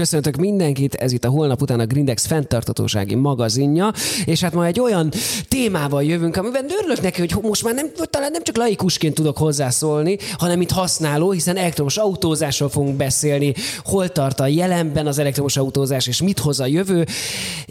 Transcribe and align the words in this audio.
Köszöntök 0.00 0.36
mindenkit, 0.36 0.94
ez 0.94 1.12
itt 1.12 1.24
a 1.24 1.28
holnap 1.28 1.62
után 1.62 1.80
a 1.80 1.86
Grindex 1.86 2.26
fenntartatósági 2.26 3.14
magazinja, 3.14 3.92
és 4.24 4.40
hát 4.40 4.54
ma 4.54 4.66
egy 4.66 4.80
olyan 4.80 5.12
témával 5.48 6.02
jövünk, 6.04 6.36
amiben 6.36 6.64
örülök 6.78 7.00
neki, 7.00 7.20
hogy 7.20 7.42
most 7.42 7.64
már 7.64 7.74
nem, 7.74 7.86
talán 8.10 8.30
nem 8.30 8.42
csak 8.42 8.56
laikusként 8.56 9.14
tudok 9.14 9.36
hozzászólni, 9.38 10.16
hanem 10.32 10.58
mint 10.58 10.70
használó, 10.70 11.30
hiszen 11.30 11.56
elektromos 11.56 11.96
autózásról 11.96 12.68
fogunk 12.68 12.96
beszélni, 12.96 13.54
hol 13.84 14.08
tart 14.08 14.40
a 14.40 14.46
jelenben 14.46 15.06
az 15.06 15.18
elektromos 15.18 15.56
autózás, 15.56 16.06
és 16.06 16.22
mit 16.22 16.38
hoz 16.38 16.60
a 16.60 16.66
jövő. 16.66 17.06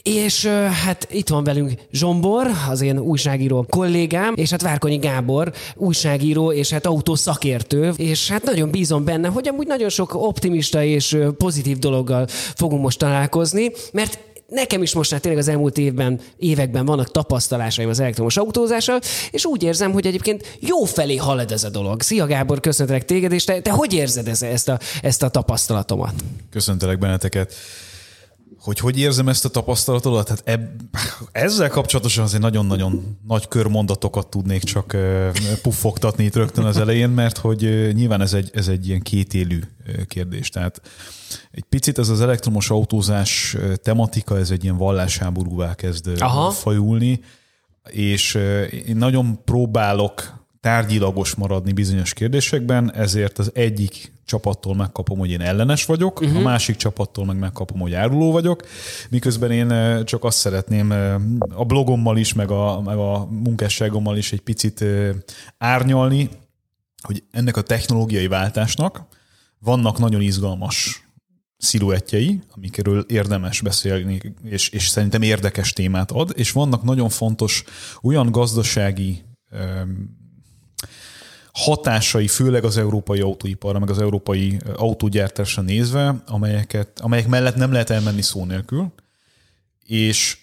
És 0.01 0.45
hát 0.85 1.07
itt 1.11 1.29
van 1.29 1.43
velünk 1.43 1.71
Zsombor, 1.91 2.47
az 2.69 2.81
én 2.81 2.99
újságíró 2.99 3.65
kollégám, 3.69 4.33
és 4.35 4.49
hát 4.49 4.61
Várkonyi 4.61 4.97
Gábor, 4.97 5.53
újságíró, 5.75 6.51
és 6.51 6.69
hát 6.69 6.85
autószakértő, 6.85 7.93
és 7.95 8.29
hát 8.29 8.43
nagyon 8.43 8.69
bízom 8.71 9.03
benne, 9.03 9.27
hogy 9.27 9.47
amúgy 9.47 9.67
nagyon 9.67 9.89
sok 9.89 10.15
optimista 10.15 10.83
és 10.83 11.17
pozitív 11.37 11.77
dolog 11.79 12.11
dologgal 12.13 12.27
fogunk 12.55 12.81
most 12.81 12.99
találkozni, 12.99 13.71
mert 13.91 14.19
nekem 14.47 14.81
is 14.81 14.93
most 14.93 15.11
már 15.11 15.19
tényleg 15.19 15.41
az 15.41 15.47
elmúlt 15.47 15.77
évben, 15.77 16.19
években 16.37 16.85
vannak 16.85 17.11
tapasztalásaim 17.11 17.89
az 17.89 17.99
elektromos 17.99 18.37
autózással, 18.37 18.99
és 19.31 19.45
úgy 19.45 19.63
érzem, 19.63 19.91
hogy 19.91 20.07
egyébként 20.07 20.57
jó 20.59 20.83
felé 20.83 21.15
halad 21.15 21.51
ez 21.51 21.63
a 21.63 21.69
dolog. 21.69 22.01
Szia 22.01 22.25
Gábor, 22.25 22.59
köszöntelek 22.59 23.05
téged, 23.05 23.31
és 23.31 23.43
te, 23.43 23.61
te 23.61 23.71
hogy 23.71 23.93
érzed 23.93 24.27
ezt 24.27 24.69
a, 24.69 24.79
ezt 25.01 25.23
a 25.23 25.29
tapasztalatomat? 25.29 26.13
Köszöntelek 26.49 26.99
benneteket 26.99 27.53
hogy 28.63 28.79
hogy 28.79 28.99
érzem 28.99 29.27
ezt 29.27 29.45
a 29.45 29.49
tapasztalatodat? 29.49 30.27
Hát 30.29 30.41
eb, 30.45 30.67
ezzel 31.31 31.69
kapcsolatosan 31.69 32.23
azért 32.23 32.41
nagyon-nagyon 32.41 33.17
nagy 33.27 33.47
körmondatokat 33.47 34.27
tudnék 34.27 34.63
csak 34.63 34.97
puffogtatni 35.61 36.23
itt 36.23 36.35
rögtön 36.35 36.65
az 36.65 36.77
elején, 36.77 37.09
mert 37.09 37.37
hogy 37.37 37.91
nyilván 37.93 38.21
ez 38.21 38.33
egy, 38.33 38.49
ez 38.53 38.67
egy 38.67 38.87
ilyen 38.87 39.01
kétélű 39.01 39.59
kérdés. 40.07 40.49
Tehát 40.49 40.81
egy 41.51 41.63
picit 41.63 41.97
ez 41.97 42.09
az 42.09 42.21
elektromos 42.21 42.69
autózás 42.69 43.57
tematika, 43.81 44.37
ez 44.37 44.51
egy 44.51 44.63
ilyen 44.63 44.77
vallásháborúvá 44.77 45.75
kezd 45.75 46.09
Aha. 46.17 46.49
fajulni, 46.49 47.19
és 47.89 48.35
én 48.87 48.95
nagyon 48.95 49.43
próbálok 49.45 50.42
tárgyilagos 50.63 51.35
maradni 51.35 51.71
bizonyos 51.71 52.13
kérdésekben, 52.13 52.93
ezért 52.93 53.39
az 53.39 53.51
egyik 53.53 54.11
csapattól 54.25 54.75
megkapom, 54.75 55.19
hogy 55.19 55.29
én 55.29 55.41
ellenes 55.41 55.85
vagyok, 55.85 56.19
uh-huh. 56.19 56.35
a 56.35 56.39
mhm. 56.39 56.49
másik 56.49 56.75
csapattól 56.75 57.25
meg 57.25 57.37
megkapom, 57.37 57.79
hogy 57.79 57.93
áruló 57.93 58.31
vagyok, 58.31 58.63
miközben 59.09 59.51
én 59.51 59.69
csak 60.05 60.23
azt 60.23 60.37
szeretném 60.37 60.91
a 61.49 61.65
blogommal 61.65 62.17
is, 62.17 62.33
meg 62.33 62.51
a, 62.51 62.81
meg 62.81 62.97
a 62.97 63.27
munkásságommal 63.29 64.17
is 64.17 64.31
egy 64.31 64.41
picit 64.41 64.85
árnyalni, 65.57 66.29
hogy 67.01 67.23
ennek 67.31 67.57
a 67.57 67.61
technológiai 67.61 68.27
váltásnak 68.27 69.05
vannak 69.59 69.97
nagyon 69.97 70.21
izgalmas 70.21 71.07
sziluettjei, 71.57 72.41
amikről 72.55 73.05
érdemes 73.07 73.61
beszélni, 73.61 74.33
és, 74.43 74.69
és 74.69 74.87
szerintem 74.87 75.21
érdekes 75.21 75.73
témát 75.73 76.11
ad, 76.11 76.31
és 76.35 76.51
vannak 76.51 76.83
nagyon 76.83 77.09
fontos 77.09 77.63
olyan 78.01 78.31
gazdasági 78.31 79.23
hatásai, 81.53 82.27
főleg 82.27 82.63
az 82.63 82.77
európai 82.77 83.19
autóiparra, 83.19 83.79
meg 83.79 83.89
az 83.89 83.99
európai 83.99 84.59
autógyártásra 84.75 85.61
nézve, 85.61 86.23
amelyeket, 86.27 86.99
amelyek 86.99 87.27
mellett 87.27 87.55
nem 87.55 87.71
lehet 87.71 87.89
elmenni 87.89 88.21
szó 88.21 88.45
nélkül, 88.45 88.93
és 89.85 90.37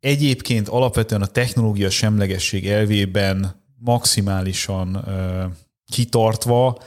egyébként 0.00 0.68
alapvetően 0.68 1.22
a 1.22 1.26
technológia 1.26 1.90
semlegesség 1.90 2.68
elvében 2.68 3.62
maximálisan 3.78 4.96
uh, 4.96 5.52
kitartva 5.92 6.78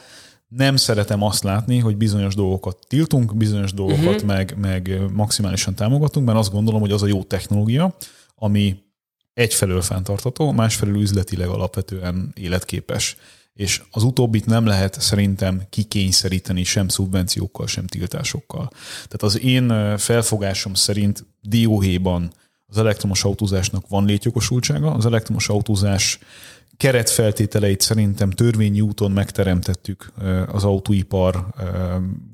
nem 0.47 0.75
szeretem 0.75 1.21
azt 1.21 1.43
látni, 1.43 1.79
hogy 1.79 1.97
bizonyos 1.97 2.35
dolgokat 2.35 2.77
tiltunk, 2.87 3.37
bizonyos 3.37 3.73
dolgokat 3.73 4.05
uh-huh. 4.05 4.27
meg, 4.27 4.55
meg 4.57 4.99
maximálisan 5.13 5.75
támogatunk, 5.75 6.25
mert 6.25 6.37
azt 6.37 6.51
gondolom, 6.51 6.81
hogy 6.81 6.91
az 6.91 7.03
a 7.03 7.07
jó 7.07 7.23
technológia, 7.23 7.95
ami 8.35 8.83
egyfelől 9.35 9.81
fenntartható, 9.81 10.51
másfelől 10.51 11.01
üzletileg 11.01 11.47
alapvetően 11.47 12.31
életképes. 12.35 13.17
És 13.53 13.81
az 13.91 14.03
utóbbit 14.03 14.45
nem 14.45 14.65
lehet 14.65 15.01
szerintem 15.01 15.61
kikényszeríteni 15.69 16.63
sem 16.63 16.87
szubvenciókkal, 16.87 17.67
sem 17.67 17.87
tiltásokkal. 17.87 18.69
Tehát 18.93 19.23
az 19.23 19.39
én 19.39 19.97
felfogásom 19.97 20.73
szerint 20.73 21.25
dióhéjban 21.41 22.31
az 22.67 22.77
elektromos 22.77 23.23
autózásnak 23.23 23.87
van 23.87 24.05
létjogosultsága, 24.05 24.91
az 24.91 25.05
elektromos 25.05 25.49
autózás 25.49 26.19
keretfeltételeit 26.77 27.81
szerintem 27.81 28.29
törvényi 28.29 28.81
úton 28.81 29.11
megteremtettük 29.11 30.11
az 30.51 30.63
autóipar 30.63 31.45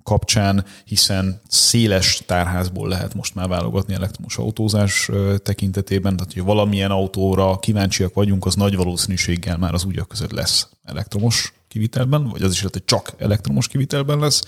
kapcsán, 0.04 0.66
hiszen 0.86 1.42
széles 1.48 2.24
tárházból 2.26 2.88
lehet 2.88 3.14
most 3.14 3.36
már 3.36 3.48
válogatni 3.48 3.94
elektromos 3.94 4.38
autózás 4.38 5.10
tekintetében, 5.44 6.16
tehát 6.18 6.34
hogy 6.34 6.44
valamilyen 6.44 6.92
autóra 6.92 7.60
kíváncsiak 7.60 8.14
vagyunk, 8.14 8.46
az 8.46 8.56
nagy 8.56 8.76
valószínűséggel 8.76 9.58
már 9.58 9.74
az 9.74 9.86
úgyak 9.86 10.08
között 10.08 10.32
lesz 10.32 10.70
elektromos 10.84 11.54
kivitelben, 11.68 12.30
vagy 12.30 12.42
az 12.42 12.52
is 12.52 12.58
lehet, 12.58 12.74
hogy 12.74 12.86
csak 12.86 13.14
elektromos 13.18 13.68
kivitelben 13.68 14.20
lesz. 14.20 14.44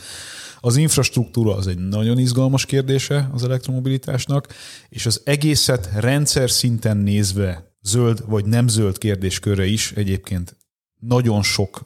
Az 0.59 0.75
infrastruktúra 0.75 1.55
az 1.55 1.67
egy 1.67 1.77
nagyon 1.77 2.17
izgalmas 2.17 2.65
kérdése 2.65 3.29
az 3.33 3.43
elektromobilitásnak, 3.43 4.47
és 4.89 5.05
az 5.05 5.21
egészet 5.23 5.89
rendszer 5.95 6.49
szinten 6.49 6.97
nézve 6.97 7.72
zöld 7.83 8.23
vagy 8.27 8.45
nem 8.45 8.67
zöld 8.67 8.97
kérdéskörre 8.97 9.65
is 9.65 9.91
egyébként 9.91 10.57
nagyon 10.99 11.43
sok 11.43 11.83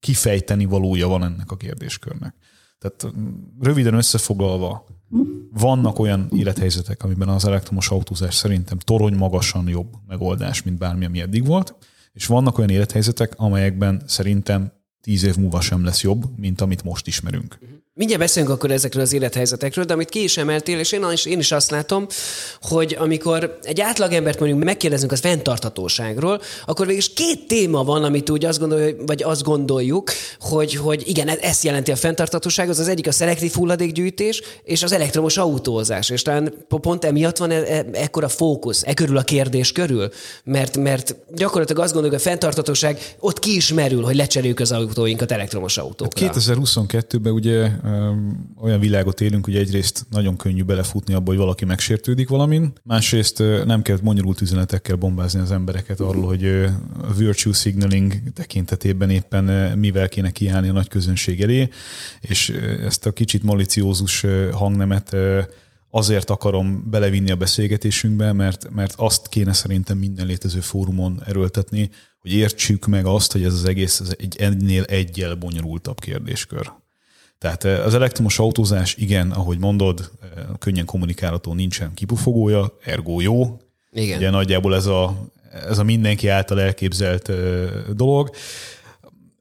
kifejteni 0.00 0.64
valója 0.64 1.08
van 1.08 1.24
ennek 1.24 1.50
a 1.50 1.56
kérdéskörnek. 1.56 2.34
Tehát 2.78 3.16
mm, 3.16 3.28
röviden 3.60 3.94
összefoglalva, 3.94 4.86
vannak 5.52 5.98
olyan 5.98 6.28
élethelyzetek, 6.36 7.02
amiben 7.02 7.28
az 7.28 7.44
elektromos 7.44 7.90
autózás 7.90 8.34
szerintem 8.34 8.78
torony 8.78 9.14
magasan 9.14 9.68
jobb 9.68 9.92
megoldás, 10.06 10.62
mint 10.62 10.78
bármi, 10.78 11.04
ami 11.04 11.20
eddig 11.20 11.46
volt, 11.46 11.74
és 12.12 12.26
vannak 12.26 12.58
olyan 12.58 12.70
élethelyzetek, 12.70 13.32
amelyekben 13.36 14.02
szerintem 14.06 14.72
tíz 15.00 15.22
év 15.22 15.36
múlva 15.36 15.60
sem 15.60 15.84
lesz 15.84 16.02
jobb, 16.02 16.38
mint 16.38 16.60
amit 16.60 16.82
most 16.82 17.06
ismerünk. 17.06 17.58
Mindjárt 18.00 18.22
beszélünk 18.22 18.52
akkor 18.52 18.70
ezekről 18.70 19.02
az 19.02 19.12
élethelyzetekről, 19.12 19.84
de 19.84 19.92
amit 19.92 20.08
ki 20.08 20.22
is 20.22 20.36
emeltél, 20.36 20.78
és 20.78 20.92
én 20.92 21.06
is, 21.12 21.24
én 21.24 21.38
is 21.38 21.52
azt 21.52 21.70
látom, 21.70 22.06
hogy 22.62 22.96
amikor 22.98 23.58
egy 23.62 23.80
átlagembert 23.80 24.38
mondjuk 24.38 24.64
megkérdezünk 24.64 25.12
az 25.12 25.20
fenntarthatóságról, 25.20 26.40
akkor 26.66 26.86
végül 26.86 27.00
is 27.00 27.12
két 27.12 27.46
téma 27.46 27.84
van, 27.84 28.04
amit 28.04 28.30
úgy 28.30 28.44
azt 28.44 28.58
gondoljuk, 28.58 29.00
vagy 29.06 29.22
azt 29.22 29.42
gondoljuk, 29.42 30.10
hogy, 30.38 30.74
hogy 30.74 31.02
igen, 31.08 31.28
ezt 31.28 31.64
jelenti 31.64 31.90
a 31.90 31.96
fenntarthatóság, 31.96 32.68
az 32.68 32.78
az 32.78 32.88
egyik 32.88 33.06
a 33.06 33.12
szelektív 33.12 33.52
hulladékgyűjtés, 33.52 34.42
és 34.64 34.82
az 34.82 34.92
elektromos 34.92 35.36
autózás. 35.36 36.10
És 36.10 36.22
talán 36.22 36.54
pont 36.68 37.04
emiatt 37.04 37.36
van 37.36 37.50
e- 37.50 37.54
e- 37.54 37.86
ekkora 37.92 38.28
fókusz, 38.28 38.82
e 38.86 38.94
körül 38.94 39.16
a 39.16 39.22
kérdés 39.22 39.72
körül, 39.72 40.08
mert, 40.44 40.76
mert 40.76 41.16
gyakorlatilag 41.34 41.82
azt 41.82 41.92
gondoljuk, 41.92 42.20
a 42.20 42.22
fenntarthatóság 42.22 43.14
ott 43.18 43.38
ki 43.38 43.56
is 43.56 43.72
merül, 43.72 44.02
hogy 44.02 44.16
lecseréljük 44.16 44.60
az 44.60 44.72
autóinkat 44.72 45.32
elektromos 45.32 45.78
autókra. 45.78 46.26
Hát 46.26 46.36
2022-ben 46.36 47.32
ugye 47.32 47.70
olyan 48.60 48.80
világot 48.80 49.20
élünk, 49.20 49.44
hogy 49.44 49.56
egyrészt 49.56 50.06
nagyon 50.10 50.36
könnyű 50.36 50.62
belefutni 50.62 51.14
abba, 51.14 51.30
hogy 51.30 51.38
valaki 51.38 51.64
megsértődik 51.64 52.28
valamin, 52.28 52.72
másrészt 52.82 53.38
nem 53.64 53.82
kell 53.82 53.96
bonyolult 54.02 54.40
üzenetekkel 54.40 54.96
bombázni 54.96 55.40
az 55.40 55.50
embereket 55.50 56.00
arról, 56.00 56.26
hogy 56.26 56.44
a 57.02 57.12
virtue 57.16 57.52
signaling 57.52 58.14
tekintetében 58.34 59.10
éppen 59.10 59.78
mivel 59.78 60.08
kéne 60.08 60.30
kiállni 60.30 60.68
a 60.68 60.72
nagy 60.72 60.88
közönség 60.88 61.42
elé, 61.42 61.68
és 62.20 62.48
ezt 62.84 63.06
a 63.06 63.12
kicsit 63.12 63.42
maliciózus 63.42 64.26
hangnemet 64.52 65.16
azért 65.90 66.30
akarom 66.30 66.90
belevinni 66.90 67.30
a 67.30 67.36
beszélgetésünkbe, 67.36 68.32
mert, 68.32 68.70
mert 68.70 68.94
azt 68.96 69.28
kéne 69.28 69.52
szerintem 69.52 69.98
minden 69.98 70.26
létező 70.26 70.60
fórumon 70.60 71.22
erőltetni, 71.26 71.90
hogy 72.20 72.32
értsük 72.32 72.86
meg 72.86 73.06
azt, 73.06 73.32
hogy 73.32 73.44
ez 73.44 73.52
az 73.52 73.64
egész 73.64 74.00
ez 74.00 74.14
egy 74.18 74.36
ennél 74.38 74.82
egyel 74.82 75.34
bonyolultabb 75.34 76.00
kérdéskör. 76.00 76.72
Tehát 77.40 77.64
eh, 77.64 77.86
az 77.86 77.94
elektromos 77.94 78.38
autózás, 78.38 78.94
igen, 78.96 79.30
ahogy 79.30 79.58
mondod, 79.58 80.10
eh, 80.22 80.28
könnyen 80.58 80.84
kommunikálható, 80.84 81.54
nincsen 81.54 81.94
kipufogója, 81.94 82.76
ergo 82.84 83.20
jó. 83.20 83.60
Igen. 83.92 84.16
Ugye 84.16 84.30
nagyjából 84.30 84.74
ez 84.74 84.86
a, 84.86 85.26
ez 85.68 85.78
a 85.78 85.82
mindenki 85.82 86.28
által 86.28 86.60
elképzelt 86.60 87.28
eh, 87.28 87.36
dolog. 87.94 88.30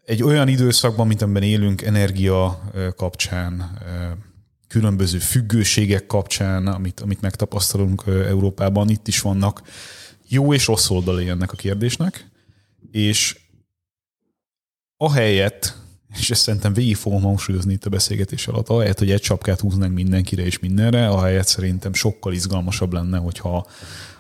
Egy 0.06 0.24
olyan 0.24 0.48
időszakban, 0.48 1.08
mint 1.08 1.22
amiben 1.22 1.44
élünk, 1.44 1.82
energia 1.82 2.62
kapcsán, 2.96 3.80
különböző 4.68 5.18
függőségek 5.18 6.06
kapcsán, 6.06 6.68
amit, 6.68 7.00
amit 7.00 7.22
megtapasztalunk 7.22 8.04
Európában, 8.08 8.90
itt 8.90 9.08
is 9.08 9.22
vannak 9.22 9.62
jó 10.28 10.54
és 10.54 10.68
rossz 10.68 10.90
oldalai 10.90 11.30
ennek 11.30 11.52
a 11.52 11.56
kérdésnek, 11.56 12.30
és 12.92 13.40
ahelyett, 14.98 15.78
és 16.18 16.30
ezt 16.30 16.42
szerintem 16.42 16.74
végig 16.74 16.96
fogom 16.96 17.22
hangsúlyozni 17.22 17.74
itt 17.74 17.86
a 17.86 17.90
beszélgetés 17.90 18.48
alatt, 18.48 18.70
ahelyett, 18.70 19.00
hogy 19.00 19.12
egy 19.12 19.22
csapkát 19.22 19.60
húznánk 19.60 19.94
mindenkire 19.94 20.44
és 20.44 20.60
mindenre, 20.60 21.08
ahelyett 21.08 21.48
szerintem 21.48 21.94
sokkal 21.94 22.34
izgalmasabb 22.34 22.94
lenne, 22.94 23.18
hogyha 23.18 23.68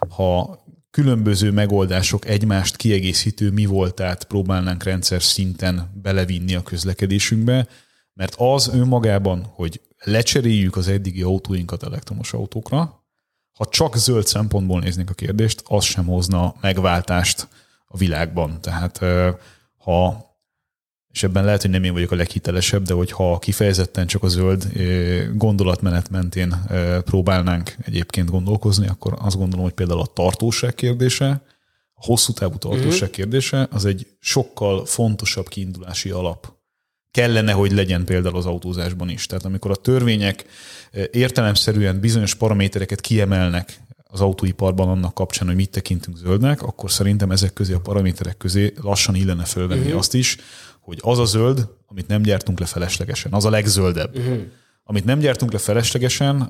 ha 0.09 0.59
különböző 0.91 1.51
megoldások 1.51 2.25
egymást 2.25 2.75
kiegészítő 2.75 3.51
mi 3.51 3.65
voltát 3.65 4.23
próbálnánk 4.23 4.83
rendszer 4.83 5.21
szinten 5.21 5.99
belevinni 6.01 6.55
a 6.55 6.63
közlekedésünkbe, 6.63 7.67
mert 8.13 8.35
az 8.37 8.67
önmagában, 8.67 9.43
hogy 9.53 9.81
lecseréljük 9.97 10.75
az 10.75 10.87
eddigi 10.87 11.21
autóinkat 11.21 11.83
elektromos 11.83 12.33
autókra, 12.33 13.03
ha 13.51 13.65
csak 13.65 13.97
zöld 13.97 14.27
szempontból 14.27 14.79
néznénk 14.79 15.09
a 15.09 15.13
kérdést, 15.13 15.63
az 15.65 15.83
sem 15.83 16.05
hozna 16.05 16.55
megváltást 16.61 17.47
a 17.87 17.97
világban. 17.97 18.61
Tehát 18.61 18.99
ha 19.77 20.28
és 21.11 21.23
ebben 21.23 21.45
lehet, 21.45 21.61
hogy 21.61 21.71
nem 21.71 21.83
én 21.83 21.93
vagyok 21.93 22.11
a 22.11 22.15
leghitelesebb, 22.15 22.83
de 22.83 22.93
hogyha 22.93 23.39
kifejezetten 23.39 24.07
csak 24.07 24.23
a 24.23 24.27
zöld 24.27 24.67
gondolatmenet 25.33 26.09
mentén 26.09 26.55
próbálnánk 27.05 27.75
egyébként 27.85 28.29
gondolkozni, 28.29 28.87
akkor 28.87 29.17
azt 29.19 29.37
gondolom, 29.37 29.63
hogy 29.63 29.73
például 29.73 29.99
a 29.99 30.11
tartóság 30.13 30.75
kérdése, 30.75 31.41
a 31.93 32.05
hosszú 32.05 32.33
távú 32.33 32.57
tartóság 32.57 32.91
uh-huh. 32.91 33.09
kérdése, 33.09 33.67
az 33.71 33.85
egy 33.85 34.07
sokkal 34.19 34.85
fontosabb 34.85 35.47
kiindulási 35.47 36.09
alap. 36.09 36.53
Kellene, 37.11 37.51
hogy 37.51 37.71
legyen 37.71 38.05
például 38.05 38.35
az 38.35 38.45
autózásban 38.45 39.09
is. 39.09 39.25
Tehát 39.25 39.45
amikor 39.45 39.71
a 39.71 39.75
törvények 39.75 40.45
értelemszerűen 41.11 41.99
bizonyos 41.99 42.35
paramétereket 42.35 43.01
kiemelnek 43.01 43.81
az 44.03 44.21
autóiparban 44.21 44.89
annak 44.89 45.13
kapcsán, 45.13 45.47
hogy 45.47 45.55
mit 45.55 45.69
tekintünk 45.69 46.17
zöldnek, 46.17 46.61
akkor 46.61 46.91
szerintem 46.91 47.31
ezek 47.31 47.53
közé 47.53 47.73
a 47.73 47.79
paraméterek 47.79 48.37
közé 48.37 48.73
lassan 48.81 49.15
illene 49.15 49.43
fölvenni 49.43 49.81
uh-huh. 49.81 49.97
azt 49.97 50.13
is, 50.13 50.37
hogy 50.89 50.99
az 51.01 51.19
a 51.19 51.25
zöld, 51.25 51.67
amit 51.87 52.07
nem 52.07 52.21
gyártunk 52.21 52.59
le 52.59 52.65
feleslegesen, 52.65 53.33
az 53.33 53.45
a 53.45 53.49
legzöldebb. 53.49 54.17
Uh-huh. 54.17 54.41
Amit 54.83 55.05
nem 55.05 55.19
gyártunk 55.19 55.51
le 55.51 55.57
feleslegesen, 55.57 56.41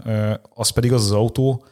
az 0.54 0.70
pedig 0.70 0.94
az 0.94 1.04
az 1.04 1.12
autó, 1.12 1.66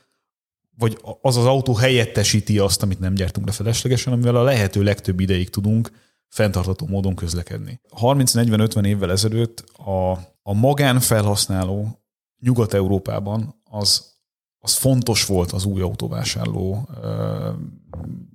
vagy 0.78 0.98
az 1.22 1.38
az 1.38 1.46
autó 1.46 1.74
helyettesíti 1.74 2.60
azt, 2.60 2.84
amit 2.84 3.00
nem 3.00 3.14
gyártunk 3.14 3.46
le 3.46 3.52
feleslegesen, 3.52 4.14
amivel 4.14 4.36
a 4.36 4.44
lehető 4.44 4.84
legtöbb 4.84 5.20
ideig 5.20 5.50
tudunk 5.50 5.92
fenntartható 6.28 6.88
módon 6.88 7.16
közlekedni. 7.16 7.82
30-40-50 8.02 8.86
évvel 8.86 9.12
ezelőtt 9.12 9.60
a, 9.78 10.12
a 10.42 10.54
magánfelhasználó 10.54 12.00
Nyugat-Európában 12.40 13.62
az 13.64 14.17
az 14.60 14.74
fontos 14.74 15.26
volt 15.26 15.52
az 15.52 15.66
új 15.66 15.82
autóvásárló 15.82 16.90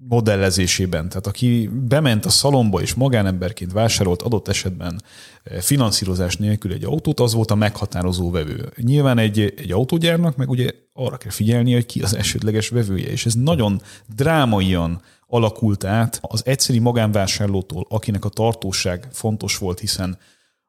modellezésében. 0.08 1.08
Tehát 1.08 1.26
aki 1.26 1.70
bement 1.88 2.24
a 2.24 2.30
szalomba 2.30 2.80
és 2.80 2.94
magánemberként 2.94 3.72
vásárolt 3.72 4.22
adott 4.22 4.48
esetben 4.48 5.02
finanszírozás 5.60 6.36
nélkül 6.36 6.72
egy 6.72 6.84
autót, 6.84 7.20
az 7.20 7.32
volt 7.34 7.50
a 7.50 7.54
meghatározó 7.54 8.30
vevő. 8.30 8.72
Nyilván 8.76 9.18
egy, 9.18 9.40
egy 9.40 9.72
autógyárnak 9.72 10.36
meg 10.36 10.50
ugye 10.50 10.70
arra 10.92 11.16
kell 11.16 11.30
figyelni, 11.30 11.72
hogy 11.72 11.86
ki 11.86 12.02
az 12.02 12.16
esetleges 12.16 12.68
vevője, 12.68 13.10
és 13.10 13.26
ez 13.26 13.34
nagyon 13.34 13.82
drámaian 14.14 15.00
alakult 15.26 15.84
át 15.84 16.18
az 16.22 16.46
egyszeri 16.46 16.78
magánvásárlótól, 16.78 17.86
akinek 17.88 18.24
a 18.24 18.28
tartóság 18.28 19.08
fontos 19.12 19.58
volt, 19.58 19.78
hiszen 19.78 20.18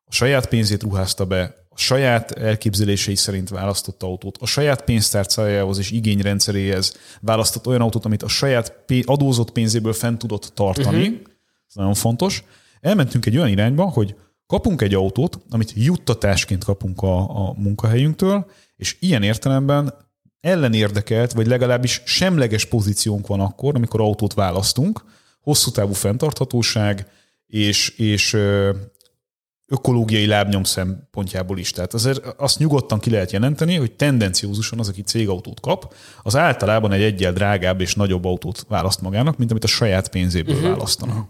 a 0.05 0.11
saját 0.11 0.47
pénzét 0.47 0.83
ruházta 0.83 1.25
be, 1.25 1.62
a 1.73 1.77
saját 1.77 2.31
elképzelései 2.31 3.15
szerint 3.15 3.49
választott 3.49 4.03
autót, 4.03 4.37
a 4.37 4.45
saját 4.45 4.83
pénztárcájához 4.83 5.77
és 5.77 5.91
igényrendszeréhez 5.91 6.97
választott 7.21 7.67
olyan 7.67 7.81
autót, 7.81 8.05
amit 8.05 8.23
a 8.23 8.27
saját 8.27 8.73
adózott 9.05 9.51
pénzéből 9.51 9.93
fent 9.93 10.17
tudott 10.17 10.51
tartani. 10.53 11.07
Uh-huh. 11.07 11.21
Ez 11.67 11.75
nagyon 11.75 11.93
fontos. 11.93 12.43
Elmentünk 12.81 13.25
egy 13.25 13.37
olyan 13.37 13.49
irányba, 13.49 13.83
hogy 13.83 14.15
kapunk 14.47 14.81
egy 14.81 14.93
autót, 14.93 15.39
amit 15.49 15.73
juttatásként 15.75 16.63
kapunk 16.63 17.01
a, 17.01 17.47
a 17.47 17.53
munkahelyünktől, 17.57 18.45
és 18.75 18.97
ilyen 18.99 19.23
értelemben 19.23 19.93
ellenérdekelt, 20.41 21.31
vagy 21.31 21.47
legalábbis 21.47 22.01
semleges 22.05 22.65
pozíciónk 22.65 23.27
van 23.27 23.39
akkor, 23.39 23.75
amikor 23.75 24.01
autót 24.01 24.33
választunk, 24.33 25.03
hosszú 25.41 25.71
távú 25.71 25.93
fenntarthatóság, 25.93 27.07
és, 27.47 27.89
és 27.89 28.37
ökológiai 29.73 30.25
lábnyom 30.25 30.63
szempontjából 30.63 31.57
is. 31.57 31.71
Tehát 31.71 31.93
azért 31.93 32.25
azt 32.37 32.59
nyugodtan 32.59 32.99
ki 32.99 33.09
lehet 33.09 33.31
jelenteni, 33.31 33.75
hogy 33.75 33.91
tendenciózusan 33.91 34.79
az, 34.79 34.87
aki 34.87 35.01
cégautót 35.01 35.59
kap, 35.59 35.93
az 36.23 36.35
általában 36.35 36.91
egy 36.91 37.01
egyel 37.01 37.33
drágább 37.33 37.81
és 37.81 37.95
nagyobb 37.95 38.25
autót 38.25 38.65
választ 38.67 39.01
magának, 39.01 39.37
mint 39.37 39.51
amit 39.51 39.63
a 39.63 39.67
saját 39.67 40.09
pénzéből 40.09 40.55
uh-huh. 40.55 40.69
választana. 40.69 41.29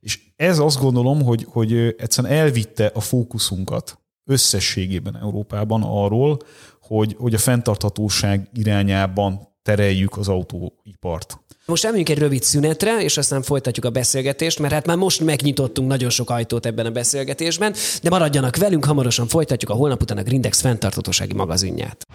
És 0.00 0.20
ez 0.36 0.58
azt 0.58 0.80
gondolom, 0.80 1.22
hogy, 1.22 1.46
hogy 1.48 1.72
egyszerűen 1.98 2.32
elvitte 2.32 2.90
a 2.94 3.00
fókuszunkat 3.00 3.98
összességében 4.24 5.16
Európában 5.16 5.82
arról, 5.82 6.38
hogy, 6.80 7.16
hogy 7.18 7.34
a 7.34 7.38
fenntarthatóság 7.38 8.48
irányában 8.54 9.48
tereljük 9.62 10.16
az 10.16 10.28
autóipart. 10.28 11.40
Most 11.66 11.84
elmegyünk 11.84 12.08
egy 12.08 12.18
rövid 12.18 12.42
szünetre, 12.42 13.02
és 13.02 13.16
aztán 13.16 13.42
folytatjuk 13.42 13.84
a 13.84 13.90
beszélgetést, 13.90 14.58
mert 14.58 14.72
hát 14.72 14.86
már 14.86 14.96
most 14.96 15.20
megnyitottunk 15.20 15.88
nagyon 15.88 16.10
sok 16.10 16.30
ajtót 16.30 16.66
ebben 16.66 16.86
a 16.86 16.90
beszélgetésben, 16.90 17.74
de 18.02 18.10
maradjanak 18.10 18.56
velünk, 18.56 18.84
hamarosan 18.84 19.26
folytatjuk 19.26 19.70
a 19.70 19.74
holnap 19.74 20.02
után 20.02 20.18
a 20.18 20.22
Grindex 20.22 20.60
fenntartatósági 20.60 21.34
magazinját. 21.34 22.06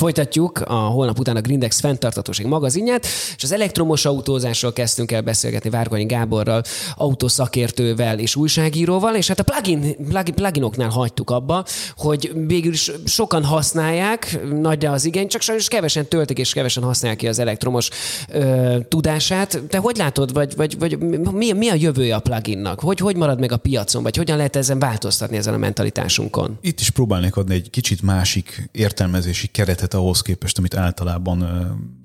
Folytatjuk 0.00 0.60
a 0.60 0.74
holnap 0.74 1.18
után 1.18 1.36
a 1.36 1.40
Grindex 1.40 1.80
fenntartatóság 1.80 2.46
magazinját, 2.46 3.06
és 3.36 3.42
az 3.42 3.52
elektromos 3.52 4.04
autózásról 4.04 4.72
kezdtünk 4.72 5.12
el 5.12 5.20
beszélgetni 5.20 5.70
Várkonyi 5.70 6.04
Gáborral, 6.04 6.62
autószakértővel 6.94 8.18
és 8.18 8.36
újságíróval, 8.36 9.14
és 9.14 9.28
hát 9.28 9.38
a 9.38 9.42
plugin, 9.42 9.96
plugin, 10.08 10.34
pluginoknál 10.34 10.88
hagytuk 10.88 11.30
abba, 11.30 11.64
hogy 11.96 12.32
végül 12.46 12.72
is 12.72 12.90
sokan 13.04 13.44
használják, 13.44 14.38
nagy 14.60 14.86
az 14.86 15.04
igény, 15.04 15.28
csak 15.28 15.40
sajnos 15.40 15.68
kevesen 15.68 16.06
töltik 16.06 16.38
és 16.38 16.52
kevesen 16.52 16.82
használják 16.82 17.18
ki 17.18 17.28
az 17.28 17.38
elektromos 17.38 17.90
ö, 18.28 18.76
tudását. 18.88 19.62
Te 19.68 19.78
hogy 19.78 19.96
látod, 19.96 20.32
vagy, 20.32 20.56
vagy, 20.56 20.78
vagy 20.78 20.98
mi, 21.32 21.52
mi 21.52 21.68
a 21.68 21.74
jövője 21.74 22.14
a 22.14 22.20
pluginnak? 22.20 22.80
Hogy, 22.80 22.98
hogy 22.98 23.16
marad 23.16 23.40
meg 23.40 23.52
a 23.52 23.56
piacon, 23.56 24.02
vagy 24.02 24.16
hogyan 24.16 24.36
lehet 24.36 24.56
ezen 24.56 24.78
változtatni 24.78 25.36
ezen 25.36 25.54
a 25.54 25.58
mentalitásunkon? 25.58 26.58
Itt 26.60 26.80
is 26.80 26.90
próbálnék 26.90 27.36
adni 27.36 27.54
egy 27.54 27.70
kicsit 27.70 28.02
másik 28.02 28.68
értelmezési 28.72 29.46
keretet 29.46 29.88
helyzet 29.90 29.94
ahhoz 29.94 30.22
képest, 30.22 30.58
amit 30.58 30.74
általában 30.74 31.38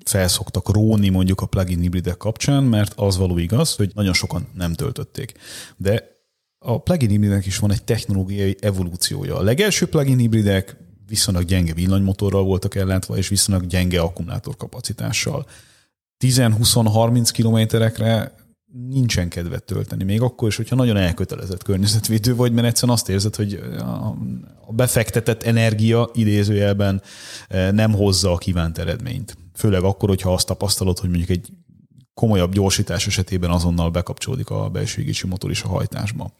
felszoktak 0.04 0.68
róni 0.68 1.08
mondjuk 1.08 1.40
a 1.40 1.46
plugin 1.46 1.80
hibridek 1.80 2.16
kapcsán, 2.16 2.64
mert 2.64 2.92
az 2.96 3.16
való 3.16 3.38
igaz, 3.38 3.76
hogy 3.76 3.90
nagyon 3.94 4.12
sokan 4.12 4.48
nem 4.54 4.74
töltötték. 4.74 5.32
De 5.76 6.02
a 6.58 6.80
plugin 6.82 7.08
hibridek 7.08 7.46
is 7.46 7.58
van 7.58 7.72
egy 7.72 7.84
technológiai 7.84 8.56
evolúciója. 8.60 9.36
A 9.36 9.42
legelső 9.42 9.86
plugin 9.86 10.18
hibridek 10.18 10.76
viszonylag 11.06 11.44
gyenge 11.44 11.74
villanymotorral 11.74 12.44
voltak 12.44 12.74
ellátva, 12.74 13.16
és 13.16 13.28
viszonylag 13.28 13.66
gyenge 13.66 14.00
akkumulátorkapacitással. 14.00 15.46
10-20-30 16.24 17.28
kilométerekre 17.32 18.34
nincsen 18.88 19.28
kedvet 19.28 19.64
tölteni, 19.64 20.04
még 20.04 20.20
akkor 20.20 20.48
is, 20.48 20.56
hogyha 20.56 20.76
nagyon 20.76 20.96
elkötelezett 20.96 21.62
környezetvédő 21.62 22.34
vagy, 22.34 22.52
mert 22.52 22.66
egyszerűen 22.66 22.96
azt 22.96 23.08
érzed, 23.08 23.36
hogy 23.36 23.60
a 24.66 24.72
befektetett 24.72 25.42
energia 25.42 26.10
idézőjelben 26.12 27.02
eh, 27.48 27.72
nem 27.72 27.92
hozza 27.92 28.32
a 28.32 28.36
kívánt 28.36 28.78
eredményt. 28.78 29.36
Főleg 29.54 29.82
akkor, 29.82 30.08
hogyha 30.08 30.32
azt 30.32 30.46
tapasztalod, 30.46 30.98
hogy 30.98 31.08
mondjuk 31.08 31.30
egy 31.30 31.48
komolyabb 32.14 32.52
gyorsítás 32.52 33.06
esetében 33.06 33.50
azonnal 33.50 33.90
bekapcsolódik 33.90 34.50
a 34.50 34.68
belső 34.68 35.00
égési 35.00 35.26
motor 35.26 35.50
is 35.50 35.62
a 35.62 35.68
hajtásba. 35.68 36.30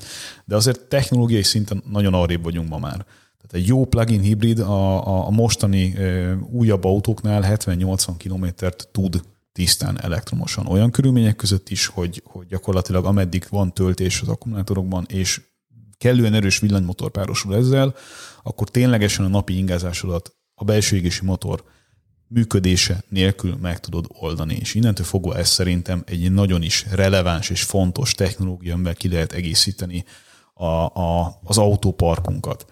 De 0.44 0.56
azért 0.56 0.80
technológiai 0.80 1.42
szinten 1.42 1.82
nagyon 1.90 2.14
arrébb 2.14 2.42
vagyunk 2.42 2.68
ma 2.68 2.78
már. 2.78 3.06
Tehát 3.46 3.52
egy 3.52 3.66
jó 3.66 3.84
plug-in 3.84 4.20
hibrid 4.20 4.58
a, 4.58 5.26
a 5.26 5.30
mostani 5.30 5.96
e, 5.96 6.34
újabb 6.34 6.84
autóknál 6.84 7.56
70-80 7.56 8.08
kilométert 8.16 8.88
tud 8.92 9.22
tisztán 9.56 10.00
elektromosan. 10.02 10.66
Olyan 10.66 10.90
körülmények 10.90 11.36
között 11.36 11.68
is, 11.68 11.86
hogy, 11.86 12.22
hogy 12.24 12.46
gyakorlatilag 12.46 13.04
ameddig 13.04 13.46
van 13.50 13.74
töltés 13.74 14.20
az 14.20 14.28
akkumulátorokban, 14.28 15.06
és 15.08 15.40
kellően 15.98 16.34
erős 16.34 16.58
villanymotor 16.58 17.10
párosul 17.10 17.54
ezzel, 17.54 17.94
akkor 18.42 18.68
ténylegesen 18.68 19.24
a 19.24 19.28
napi 19.28 19.56
ingázásodat 19.56 20.36
a 20.54 20.64
belső 20.64 20.96
égési 20.96 21.24
motor 21.24 21.64
működése 22.28 23.04
nélkül 23.08 23.56
meg 23.60 23.80
tudod 23.80 24.06
oldani. 24.08 24.54
És 24.54 24.74
innentől 24.74 25.06
fogva 25.06 25.36
ez 25.36 25.48
szerintem 25.48 26.02
egy 26.06 26.32
nagyon 26.32 26.62
is 26.62 26.86
releváns 26.90 27.50
és 27.50 27.62
fontos 27.62 28.14
technológia, 28.14 28.74
amivel 28.74 28.94
ki 28.94 29.08
lehet 29.08 29.32
egészíteni 29.32 30.04
a, 30.54 30.64
a, 31.00 31.38
az 31.44 31.58
autóparkunkat. 31.58 32.66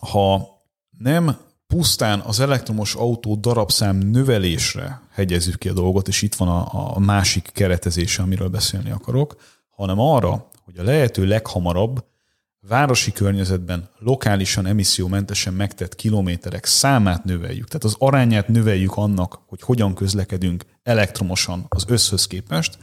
Ha 0.00 0.48
nem 0.98 1.36
pusztán 1.66 2.20
az 2.20 2.40
elektromos 2.40 2.94
autó 2.94 3.34
darabszám 3.34 3.96
növelésre 3.96 5.07
hegyezzük 5.18 5.58
ki 5.58 5.68
a 5.68 5.72
dolgot, 5.72 6.08
és 6.08 6.22
itt 6.22 6.34
van 6.34 6.48
a, 6.48 6.94
a 6.96 6.98
másik 6.98 7.50
keretezése, 7.52 8.22
amiről 8.22 8.48
beszélni 8.48 8.90
akarok, 8.90 9.36
hanem 9.68 9.98
arra, 9.98 10.48
hogy 10.64 10.78
a 10.78 10.82
lehető 10.82 11.26
leghamarabb 11.26 12.04
városi 12.60 13.12
környezetben 13.12 13.88
lokálisan 13.98 14.66
emissziómentesen 14.66 15.54
megtett 15.54 15.94
kilométerek 15.94 16.64
számát 16.64 17.24
növeljük. 17.24 17.66
Tehát 17.66 17.84
az 17.84 17.94
arányát 17.98 18.48
növeljük 18.48 18.96
annak, 18.96 19.40
hogy 19.46 19.62
hogyan 19.62 19.94
közlekedünk 19.94 20.64
elektromosan 20.82 21.66
az 21.68 21.84
összhöz 21.88 22.26
képest, 22.26 22.78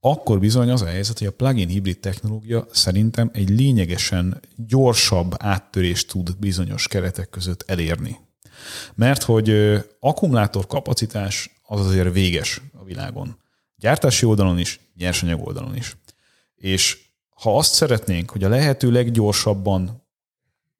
akkor 0.00 0.38
bizony 0.38 0.70
az 0.70 0.82
a 0.82 0.86
helyzet, 0.86 1.18
hogy 1.18 1.26
a 1.26 1.32
plug-in 1.32 1.68
hibrid 1.68 1.98
technológia 1.98 2.66
szerintem 2.70 3.30
egy 3.32 3.48
lényegesen 3.48 4.40
gyorsabb 4.56 5.34
áttörést 5.38 6.08
tud 6.08 6.36
bizonyos 6.38 6.88
keretek 6.88 7.30
között 7.30 7.64
elérni. 7.66 8.18
Mert 8.94 9.22
hogy 9.22 9.52
akkumulátor 10.00 10.66
kapacitás 10.66 11.60
az 11.62 11.86
azért 11.86 12.12
véges 12.12 12.60
a 12.80 12.84
világon. 12.84 13.36
Gyártási 13.76 14.26
oldalon 14.26 14.58
is, 14.58 14.80
nyersanyag 14.96 15.46
oldalon 15.46 15.76
is. 15.76 15.96
És 16.54 16.98
ha 17.28 17.56
azt 17.56 17.74
szeretnénk, 17.74 18.30
hogy 18.30 18.44
a 18.44 18.48
lehető 18.48 18.90
leggyorsabban 18.90 20.02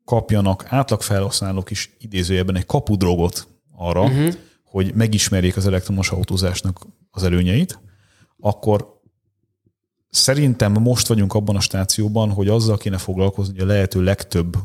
kapjanak 0.04 0.64
átlagfelhasználók 0.68 1.70
is 1.70 1.96
idézőjelben 1.98 2.56
egy 2.56 2.66
kapudrogot 2.66 3.46
arra, 3.76 4.02
uh-huh. 4.02 4.34
hogy 4.64 4.94
megismerjék 4.94 5.56
az 5.56 5.66
elektromos 5.66 6.10
autózásnak 6.10 6.86
az 7.10 7.22
előnyeit, 7.22 7.78
akkor 8.40 9.00
szerintem 10.10 10.72
most 10.72 11.06
vagyunk 11.06 11.34
abban 11.34 11.56
a 11.56 11.60
stációban, 11.60 12.30
hogy 12.30 12.48
azzal 12.48 12.76
kéne 12.76 12.98
foglalkozni, 12.98 13.52
hogy 13.52 13.62
a 13.62 13.72
lehető 13.72 14.02
legtöbb 14.02 14.56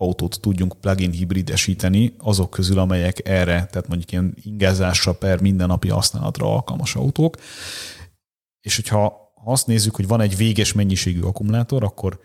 autót 0.00 0.38
tudjunk 0.40 0.80
plug-in 0.80 1.10
hibridesíteni 1.10 2.14
azok 2.18 2.50
közül, 2.50 2.78
amelyek 2.78 3.28
erre, 3.28 3.66
tehát 3.70 3.88
mondjuk 3.88 4.12
ilyen 4.12 4.34
ingázásra 4.42 5.14
per 5.14 5.40
mindennapi 5.40 5.88
használatra 5.88 6.54
alkalmas 6.54 6.94
autók. 6.94 7.36
És 8.60 8.76
hogyha 8.76 9.32
azt 9.44 9.66
nézzük, 9.66 9.94
hogy 9.94 10.06
van 10.06 10.20
egy 10.20 10.36
véges 10.36 10.72
mennyiségű 10.72 11.20
akkumulátor, 11.20 11.84
akkor 11.84 12.20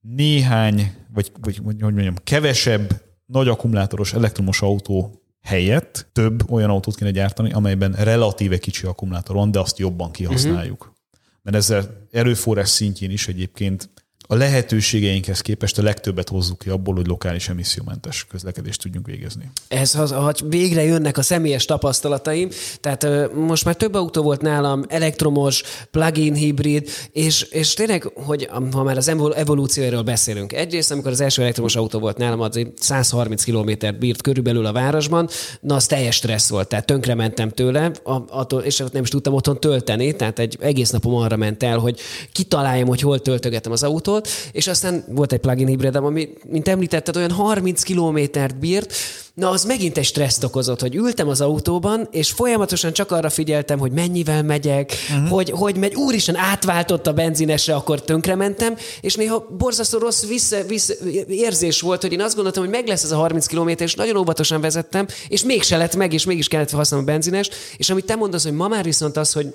néhány, 0.00 0.94
vagy, 1.14 1.32
vagy 1.40 1.60
hogy 1.64 1.76
mondjam, 1.76 2.14
kevesebb 2.24 3.02
nagy 3.26 3.48
akkumulátoros 3.48 4.12
elektromos 4.12 4.62
autó 4.62 5.22
helyett 5.42 6.08
több 6.12 6.50
olyan 6.50 6.70
autót 6.70 6.96
kéne 6.96 7.10
gyártani, 7.10 7.52
amelyben 7.52 7.92
relatíve 7.92 8.58
kicsi 8.58 8.86
akkumulátor 8.86 9.36
van, 9.36 9.50
de 9.50 9.60
azt 9.60 9.78
jobban 9.78 10.10
kihasználjuk. 10.10 10.80
Uh-huh. 10.80 10.96
Mert 11.42 11.56
ezzel 11.56 12.06
erőforrás 12.10 12.68
szintjén 12.68 13.10
is 13.10 13.28
egyébként 13.28 13.90
a 14.32 14.36
lehetőségeinkhez 14.36 15.40
képest 15.40 15.78
a 15.78 15.82
legtöbbet 15.82 16.28
hozzuk 16.28 16.58
ki 16.58 16.68
abból, 16.68 16.94
hogy 16.94 17.06
lokális 17.06 17.48
emissziómentes 17.48 18.26
közlekedést 18.30 18.82
tudjunk 18.82 19.06
végezni. 19.06 19.50
Ez 19.68 19.94
az, 19.94 20.10
hogy 20.10 20.42
végre 20.48 20.82
jönnek 20.82 21.18
a 21.18 21.22
személyes 21.22 21.64
tapasztalataim, 21.64 22.48
tehát 22.80 23.32
most 23.34 23.64
már 23.64 23.76
több 23.76 23.94
autó 23.94 24.22
volt 24.22 24.40
nálam, 24.40 24.84
elektromos, 24.88 25.62
plug-in 25.90 26.34
hibrid, 26.34 26.88
és, 27.12 27.42
és 27.42 27.74
tényleg, 27.74 28.02
hogy 28.14 28.48
ha 28.72 28.82
már 28.82 28.96
az 28.96 29.08
evolúcióról 29.34 30.02
beszélünk. 30.02 30.52
Egyrészt, 30.52 30.90
amikor 30.90 31.10
az 31.10 31.20
első 31.20 31.42
elektromos 31.42 31.76
autó 31.76 31.98
volt 31.98 32.16
nálam, 32.16 32.40
az 32.40 32.66
130 32.76 33.44
kilométert 33.44 33.98
bírt 33.98 34.22
körülbelül 34.22 34.66
a 34.66 34.72
városban, 34.72 35.28
na 35.60 35.74
az 35.74 35.86
teljes 35.86 36.14
stressz 36.14 36.48
volt, 36.48 36.68
tehát 36.68 36.86
tönkre 36.86 37.14
mentem 37.14 37.48
tőle, 37.48 37.90
attól, 38.28 38.62
és 38.62 38.82
nem 38.92 39.02
is 39.02 39.08
tudtam 39.08 39.34
otthon 39.34 39.60
tölteni, 39.60 40.16
tehát 40.16 40.38
egy 40.38 40.56
egész 40.60 40.90
napom 40.90 41.14
arra 41.14 41.36
ment 41.36 41.62
el, 41.62 41.78
hogy 41.78 42.00
kitaláljam, 42.32 42.88
hogy 42.88 43.00
hol 43.00 43.20
töltögetem 43.20 43.72
az 43.72 43.82
autót, 43.82 44.19
volt, 44.20 44.52
és 44.52 44.66
aztán 44.66 45.04
volt 45.08 45.32
egy 45.32 45.38
plugin 45.38 45.66
hibridem, 45.66 46.04
ami, 46.04 46.28
mint 46.48 46.68
említetted, 46.68 47.16
olyan 47.16 47.30
30 47.30 47.82
kilométert 47.82 48.58
bírt, 48.58 48.92
Na, 49.34 49.50
az 49.50 49.64
megint 49.64 49.98
egy 49.98 50.04
stresszt 50.04 50.44
okozott, 50.44 50.80
hogy 50.80 50.94
ültem 50.94 51.28
az 51.28 51.40
autóban, 51.40 52.08
és 52.10 52.30
folyamatosan 52.30 52.92
csak 52.92 53.10
arra 53.10 53.30
figyeltem, 53.30 53.78
hogy 53.78 53.92
mennyivel 53.92 54.42
megyek, 54.42 54.92
uh-huh. 55.10 55.28
hogy, 55.28 55.50
hogy 55.50 55.76
megy, 55.76 55.94
úristen, 55.94 56.36
átváltott 56.36 57.06
a 57.06 57.12
benzinesre, 57.12 57.74
akkor 57.74 58.02
tönkrementem, 58.02 58.76
és 59.00 59.14
néha 59.14 59.46
borzasztó 59.58 59.98
rossz 59.98 60.26
vissza, 60.26 60.62
vissza, 60.62 60.94
érzés 61.28 61.80
volt, 61.80 62.02
hogy 62.02 62.12
én 62.12 62.20
azt 62.20 62.34
gondoltam, 62.34 62.62
hogy 62.62 62.72
meg 62.72 62.86
lesz 62.86 63.04
ez 63.04 63.10
a 63.10 63.16
30 63.16 63.46
km, 63.46 63.68
és 63.68 63.94
nagyon 63.94 64.16
óvatosan 64.16 64.60
vezettem, 64.60 65.06
és 65.28 65.42
mégse 65.42 65.76
lett 65.76 65.96
meg, 65.96 66.12
és 66.12 66.24
mégis 66.24 66.48
kellett 66.48 66.70
használnom 66.70 67.08
a 67.08 67.12
benzines, 67.12 67.50
és 67.76 67.90
amit 67.90 68.04
te 68.04 68.14
mondasz, 68.14 68.42
hogy 68.42 68.52
ma 68.52 68.68
már 68.68 68.84
viszont 68.84 69.16
az, 69.16 69.32
hogy 69.32 69.54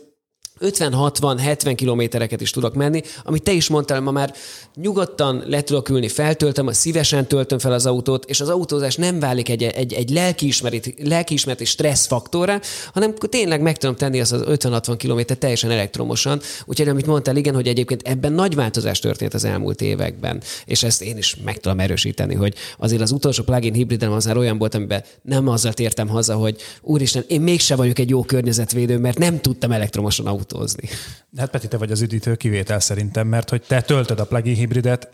50-60-70 0.59 1.73
kilométereket 1.75 2.41
is 2.41 2.49
tudok 2.49 2.73
menni, 2.73 3.01
amit 3.23 3.43
te 3.43 3.51
is 3.51 3.67
mondtál, 3.67 3.99
ma 3.99 4.11
már 4.11 4.33
nyugodtan 4.75 5.43
le 5.47 5.61
tudok 5.61 5.89
ülni, 5.89 6.07
feltöltöm, 6.07 6.71
szívesen 6.71 7.27
töltöm 7.27 7.59
fel 7.59 7.71
az 7.71 7.85
autót, 7.85 8.25
és 8.25 8.41
az 8.41 8.49
autózás 8.49 8.95
nem 8.95 9.19
válik 9.19 9.49
egy, 9.49 9.63
egy, 9.63 9.93
egy 9.93 10.09
lelkiismereti, 10.09 10.95
lelkiismereti 11.03 11.65
stresszfaktorra, 11.65 12.59
hanem 12.93 13.13
tényleg 13.15 13.61
meg 13.61 13.77
tudom 13.77 13.95
tenni 13.95 14.19
az, 14.19 14.31
az 14.31 14.43
50-60 14.45 14.95
kilométer 14.97 15.37
teljesen 15.37 15.71
elektromosan. 15.71 16.41
Úgyhogy 16.65 16.87
amit 16.87 17.05
mondtál, 17.05 17.35
igen, 17.35 17.53
hogy 17.53 17.67
egyébként 17.67 18.07
ebben 18.07 18.33
nagy 18.33 18.55
változás 18.55 18.99
történt 18.99 19.33
az 19.33 19.43
elmúlt 19.43 19.81
években, 19.81 20.41
és 20.65 20.83
ezt 20.83 21.01
én 21.01 21.17
is 21.17 21.35
meg 21.43 21.59
tudom 21.59 21.79
erősíteni, 21.79 22.35
hogy 22.35 22.53
azért 22.77 23.01
az 23.01 23.11
utolsó 23.11 23.43
plug-in 23.43 23.73
hibridem 23.73 24.11
az 24.11 24.25
már 24.25 24.37
olyan 24.37 24.57
volt, 24.57 24.75
amiben 24.75 25.03
nem 25.21 25.47
azzal 25.47 25.73
tértem 25.73 26.07
haza, 26.07 26.35
hogy 26.35 26.61
úristen, 26.81 27.23
én 27.27 27.41
mégse 27.41 27.75
vagyok 27.75 27.99
egy 27.99 28.09
jó 28.09 28.23
környezetvédő, 28.23 28.97
mert 28.97 29.17
nem 29.17 29.41
tudtam 29.41 29.71
elektromosan 29.71 30.25
autót 30.25 30.44
autózni. 30.45 30.89
Hát 31.37 31.49
Peti, 31.49 31.67
te 31.67 31.77
vagy 31.77 31.91
az 31.91 32.01
üdítő 32.01 32.35
kivétel 32.35 32.79
szerintem, 32.79 33.27
mert 33.27 33.49
hogy 33.49 33.61
te 33.61 33.81
töltöd 33.81 34.19
a 34.19 34.25
plug-in 34.25 34.55
hibridet, 34.55 35.09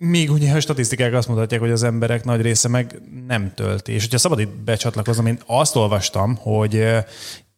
Míg 0.00 0.30
ugye 0.30 0.54
a 0.54 0.60
statisztikák 0.60 1.14
azt 1.14 1.28
mutatják, 1.28 1.60
hogy 1.60 1.70
az 1.70 1.82
emberek 1.82 2.24
nagy 2.24 2.40
része 2.40 2.68
meg 2.68 3.00
nem 3.26 3.52
tölti. 3.54 3.92
És 3.92 4.02
hogyha 4.02 4.18
szabad 4.18 4.38
itt 4.40 4.56
becsatlakoznom, 4.64 5.26
én 5.26 5.38
azt 5.46 5.76
olvastam, 5.76 6.36
hogy 6.36 6.86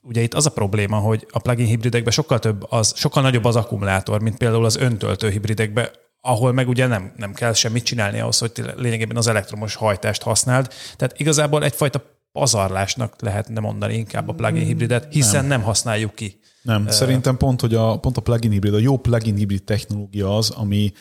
ugye 0.03 0.21
itt 0.21 0.35
az 0.35 0.47
a 0.47 0.51
probléma, 0.51 0.97
hogy 0.97 1.27
a 1.31 1.39
plug-in 1.39 1.67
hibridekben 1.67 2.13
sokkal 2.13 2.39
több, 2.39 2.67
az, 2.69 2.93
sokkal 2.97 3.23
nagyobb 3.23 3.45
az 3.45 3.57
akkumulátor, 3.57 4.21
mint 4.21 4.37
például 4.37 4.65
az 4.65 4.77
öntöltő 4.77 5.31
hibridekben, 5.31 5.89
ahol 6.21 6.53
meg 6.53 6.69
ugye 6.69 6.87
nem, 6.87 7.13
nem 7.17 7.33
kell 7.33 7.53
semmit 7.53 7.85
csinálni 7.85 8.21
ahhoz, 8.21 8.39
hogy 8.39 8.53
lényegében 8.77 9.17
az 9.17 9.27
elektromos 9.27 9.75
hajtást 9.75 10.23
használd. 10.23 10.73
Tehát 10.97 11.21
igazából 11.21 11.65
egyfajta 11.65 12.20
pazarlásnak 12.33 13.21
lehetne 13.21 13.61
mondani 13.61 13.95
inkább 13.95 14.29
a 14.29 14.33
plug-in 14.33 14.65
hibridet, 14.65 15.13
hiszen 15.13 15.41
nem, 15.41 15.49
nem 15.49 15.63
használjuk 15.63 16.15
ki. 16.15 16.41
Nem, 16.63 16.85
uh, 16.85 16.91
szerintem 16.91 17.37
pont, 17.37 17.61
hogy 17.61 17.75
a, 17.75 17.99
pont 17.99 18.17
a 18.17 18.21
plugin 18.21 18.51
hibrid, 18.51 18.75
a 18.75 18.79
jó 18.79 18.97
plugin 18.97 19.37
hibrid 19.37 19.63
technológia 19.63 20.37
az, 20.37 20.51
ami 20.51 20.93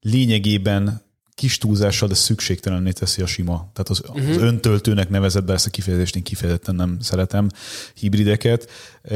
lényegében 0.00 1.02
kis 1.34 1.58
túlzással, 1.58 2.08
de 2.08 2.14
szükségtelenné 2.14 2.90
teszi 2.90 3.22
a 3.22 3.26
sima. 3.26 3.70
Tehát 3.72 3.88
az, 3.88 4.02
uh-huh. 4.08 4.28
az 4.28 4.36
öntöltőnek 4.36 5.08
nevezett, 5.08 5.44
be 5.44 5.52
ezt 5.52 5.66
a 5.66 5.70
kifejezést 5.70 6.16
én 6.16 6.22
kifejezetten 6.22 6.74
nem 6.74 7.00
szeretem, 7.00 7.48
hibrideket. 7.94 8.70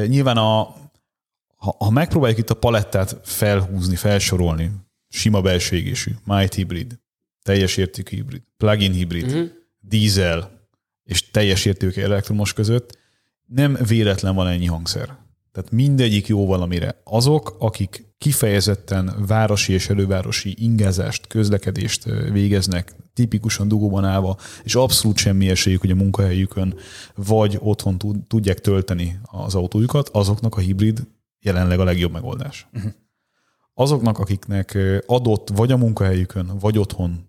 Nyilván 0.07 0.37
a, 0.37 0.75
ha, 1.57 1.76
ha 1.78 1.90
megpróbáljuk 1.90 2.38
itt 2.38 2.50
a 2.50 2.54
palettát 2.54 3.21
felhúzni, 3.23 3.97
felsorolni, 3.97 4.71
sima 5.09 5.40
belső 5.40 5.76
égésű, 5.76 6.11
mild 6.25 6.54
hibrid, 6.54 6.99
teljes 7.42 7.76
értékű 7.76 8.16
hibrid, 8.16 8.42
plug-in 8.57 8.92
hibrid, 8.92 9.26
uh-huh. 9.26 9.49
diesel 9.80 10.58
és 11.09 11.31
teljes 11.31 11.65
értékű 11.65 12.03
elektromos 12.03 12.53
között, 12.53 12.99
nem 13.47 13.79
véletlen 13.87 14.35
van 14.35 14.47
ennyi 14.47 14.67
hangszer. 14.67 15.17
Tehát 15.53 15.71
mindegyik 15.71 16.27
jó 16.27 16.47
valamire. 16.47 17.00
Azok, 17.05 17.57
akik 17.59 18.07
kifejezetten 18.19 19.15
városi 19.27 19.73
és 19.73 19.88
elővárosi 19.88 20.55
ingázást, 20.59 21.27
közlekedést 21.27 22.05
végeznek, 22.33 22.95
tipikusan 23.15 23.69
dugóban 23.69 24.05
állva, 24.05 24.37
és 24.62 24.75
abszolút 24.75 25.17
semmi 25.17 25.49
esélyük, 25.49 25.81
hogy 25.81 25.91
a 25.91 25.95
munkahelyükön 25.95 26.75
vagy 27.15 27.59
otthon 27.61 27.99
tudják 28.29 28.61
tölteni 28.61 29.21
az 29.23 29.55
autójukat, 29.55 30.09
azoknak 30.09 30.57
a 30.57 30.61
hibrid 30.61 31.07
jelenleg 31.41 31.81
a 31.81 31.85
legjobb 31.85 32.12
megoldás. 32.12 32.69
Uh-huh. 32.73 32.93
Azoknak, 33.75 34.19
akiknek 34.19 34.79
adott 35.07 35.49
vagy 35.55 35.73
a 35.73 35.77
munkahelyükön, 35.77 36.59
vagy 36.61 36.79
otthon, 36.79 37.27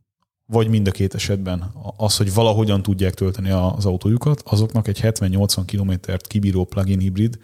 vagy 0.51 0.67
mind 0.67 0.87
a 0.87 0.91
két 0.91 1.13
esetben 1.13 1.71
az, 1.97 2.17
hogy 2.17 2.33
valahogyan 2.33 2.81
tudják 2.81 3.13
tölteni 3.13 3.49
az 3.49 3.85
autójukat, 3.85 4.41
azoknak 4.45 4.87
egy 4.87 4.99
70-80 5.01 5.61
kilométert 5.65 6.27
kibíró 6.27 6.65
plug-in 6.65 6.99
hibrid 6.99 7.39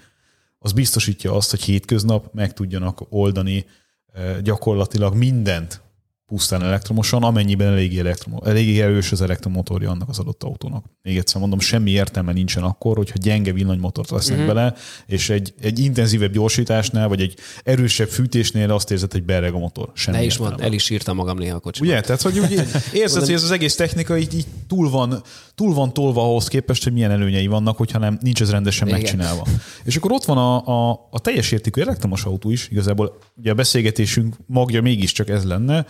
az 0.60 0.72
biztosítja 0.72 1.34
azt, 1.34 1.50
hogy 1.50 1.62
hétköznap 1.62 2.34
meg 2.34 2.54
tudjanak 2.54 3.02
oldani 3.10 3.66
eh, 4.14 4.38
gyakorlatilag 4.42 5.16
mindent 5.16 5.82
pusztán 6.28 6.64
elektromosan, 6.64 7.24
amennyiben 7.24 7.68
eléggé, 7.68 8.00
elektromo, 8.00 8.46
eléggé 8.46 8.82
erős 8.82 9.12
az 9.12 9.22
elektromotorja 9.22 9.90
annak 9.90 10.10
az 10.10 10.20
adott 10.20 10.44
autónak. 10.44 10.86
Még 11.02 11.18
egyszer 11.18 11.40
mondom, 11.40 11.60
semmi 11.60 11.92
értelme 11.92 12.32
nincsen 12.32 12.64
akkor, 12.64 12.98
hogyha 12.98 13.16
gyenge 13.22 13.54
villanymotort 13.54 14.10
vesznek 14.10 14.38
uh-huh. 14.38 14.54
bele, 14.54 14.74
és 15.06 15.30
egy, 15.30 15.54
egy 15.62 15.80
intenzívebb 15.80 16.32
gyorsításnál, 16.32 17.08
vagy 17.08 17.22
egy 17.22 17.38
erősebb 17.64 18.08
fűtésnél 18.08 18.72
azt 18.72 18.92
érzed, 18.92 19.12
hogy 19.12 19.24
bereg 19.24 19.54
a 19.54 19.58
motor. 19.58 19.92
Semmi 19.94 20.18
ne 20.18 20.24
is 20.24 20.38
mond, 20.38 20.62
el 20.62 20.74
is 20.74 20.90
írtam 20.90 21.16
magam 21.16 21.38
néha 21.38 21.56
a 21.56 21.60
kocsiban. 21.60 21.90
Ugye? 21.90 22.02
Tehát, 22.02 22.22
hogy 22.22 22.40
úgy 22.40 22.52
érzed, 22.94 23.24
hogy 23.24 23.34
ez 23.34 23.44
az 23.44 23.52
egész 23.52 23.76
technika 23.76 24.18
így, 24.18 24.34
így 24.34 24.46
túl, 24.68 24.90
van, 24.90 25.22
túl 25.56 25.74
van 25.74 25.94
tolva 25.94 26.22
ahhoz 26.22 26.48
képest, 26.48 26.84
hogy 26.84 26.94
milyen 26.94 27.12
előnyei 27.12 27.48
vannak, 27.48 27.78
hogyha 27.78 28.00
nem, 28.00 28.18
nincs 28.22 28.42
ez 28.42 28.52
rendesen 28.52 28.88
Igen. 28.88 29.00
megcsinálva. 29.00 29.46
És 29.84 29.96
akkor 29.96 30.12
ott 30.12 30.26
van 30.26 30.38
a, 30.38 30.68
a, 30.68 31.08
a 31.12 31.20
teljes 31.20 31.52
értékű 31.52 31.82
elektromos 31.82 32.24
autó 32.24 32.52
is, 32.52 32.68
igazából 32.72 33.18
ugye 33.38 33.52
a 33.52 33.54
beszélgetésünk 33.54 34.36
magja 34.46 34.82
mégiscsak 34.82 35.30
ez 35.30 35.44
lenne, 35.44 35.86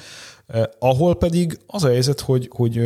ahol 0.80 1.16
pedig 1.16 1.60
az 1.68 1.84
a 1.84 1.88
helyzet, 1.88 2.20
hogy, 2.20 2.50
hogy 2.54 2.78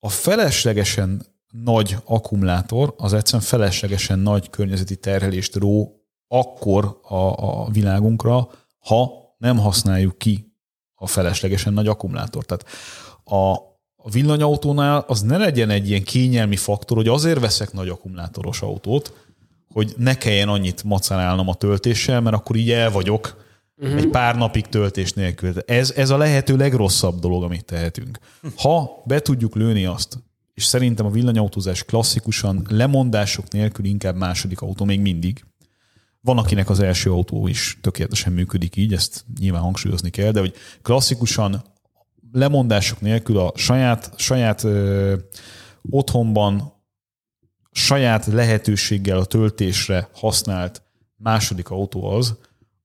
a 0.00 0.08
feleslegesen 0.08 1.26
nagy 1.50 1.96
akkumulátor 2.04 2.94
az 2.96 3.12
egyszerűen 3.12 3.42
feleslegesen 3.42 4.18
nagy 4.18 4.50
környezeti 4.50 4.96
terhelést 4.96 5.56
ró 5.56 5.96
akkor 6.28 6.98
a, 7.02 7.14
a 7.14 7.70
világunkra, 7.70 8.48
ha 8.78 9.12
nem 9.38 9.58
használjuk 9.58 10.18
ki 10.18 10.52
a 10.94 11.06
feleslegesen 11.06 11.72
nagy 11.72 11.86
akkumulátort. 11.86 12.46
Tehát 12.46 12.66
a, 13.24 13.52
a 13.96 14.10
villanyautónál 14.10 15.04
az 15.06 15.20
ne 15.20 15.36
legyen 15.36 15.70
egy 15.70 15.88
ilyen 15.88 16.02
kényelmi 16.02 16.56
faktor, 16.56 16.96
hogy 16.96 17.08
azért 17.08 17.40
veszek 17.40 17.72
nagy 17.72 17.88
akkumulátoros 17.88 18.62
autót, 18.62 19.12
hogy 19.72 19.94
ne 19.96 20.14
kelljen 20.14 20.48
annyit 20.48 20.84
macerálnom 20.84 21.48
a 21.48 21.54
töltéssel, 21.54 22.20
mert 22.20 22.36
akkor 22.36 22.56
így 22.56 22.70
el 22.70 22.90
vagyok 22.90 23.44
uh-huh. 23.76 23.98
egy 23.98 24.08
pár 24.08 24.36
napig 24.36 24.66
töltés 24.66 25.12
nélkül. 25.12 25.52
Ez, 25.66 25.90
ez 25.90 26.10
a 26.10 26.16
lehető 26.16 26.56
legrosszabb 26.56 27.18
dolog, 27.18 27.42
amit 27.42 27.64
tehetünk. 27.64 28.18
Ha 28.56 29.02
be 29.04 29.20
tudjuk 29.20 29.54
lőni 29.54 29.84
azt, 29.84 30.18
és 30.54 30.64
szerintem 30.64 31.06
a 31.06 31.10
villanyautózás 31.10 31.84
klasszikusan 31.84 32.66
lemondások 32.68 33.50
nélkül 33.50 33.84
inkább 33.84 34.16
második 34.16 34.60
autó 34.60 34.84
még 34.84 35.00
mindig, 35.00 35.44
Van, 36.24 36.38
akinek 36.38 36.70
az 36.70 36.80
első 36.80 37.10
autó 37.10 37.46
is 37.46 37.78
tökéletesen 37.80 38.32
működik 38.32 38.76
így, 38.76 38.92
ezt 38.92 39.24
nyilván 39.38 39.62
hangsúlyozni 39.62 40.10
kell, 40.10 40.30
de 40.30 40.40
hogy 40.40 40.54
klasszikusan 40.82 41.62
lemondások 42.32 43.00
nélkül 43.00 43.38
a 43.38 43.52
saját, 43.54 44.12
saját 44.16 44.64
ö, 44.64 45.16
otthonban, 45.90 46.72
saját 47.70 48.26
lehetőséggel 48.26 49.18
a 49.18 49.24
töltésre 49.24 50.08
használt 50.14 50.82
második 51.16 51.70
autó 51.70 52.04
az, 52.04 52.38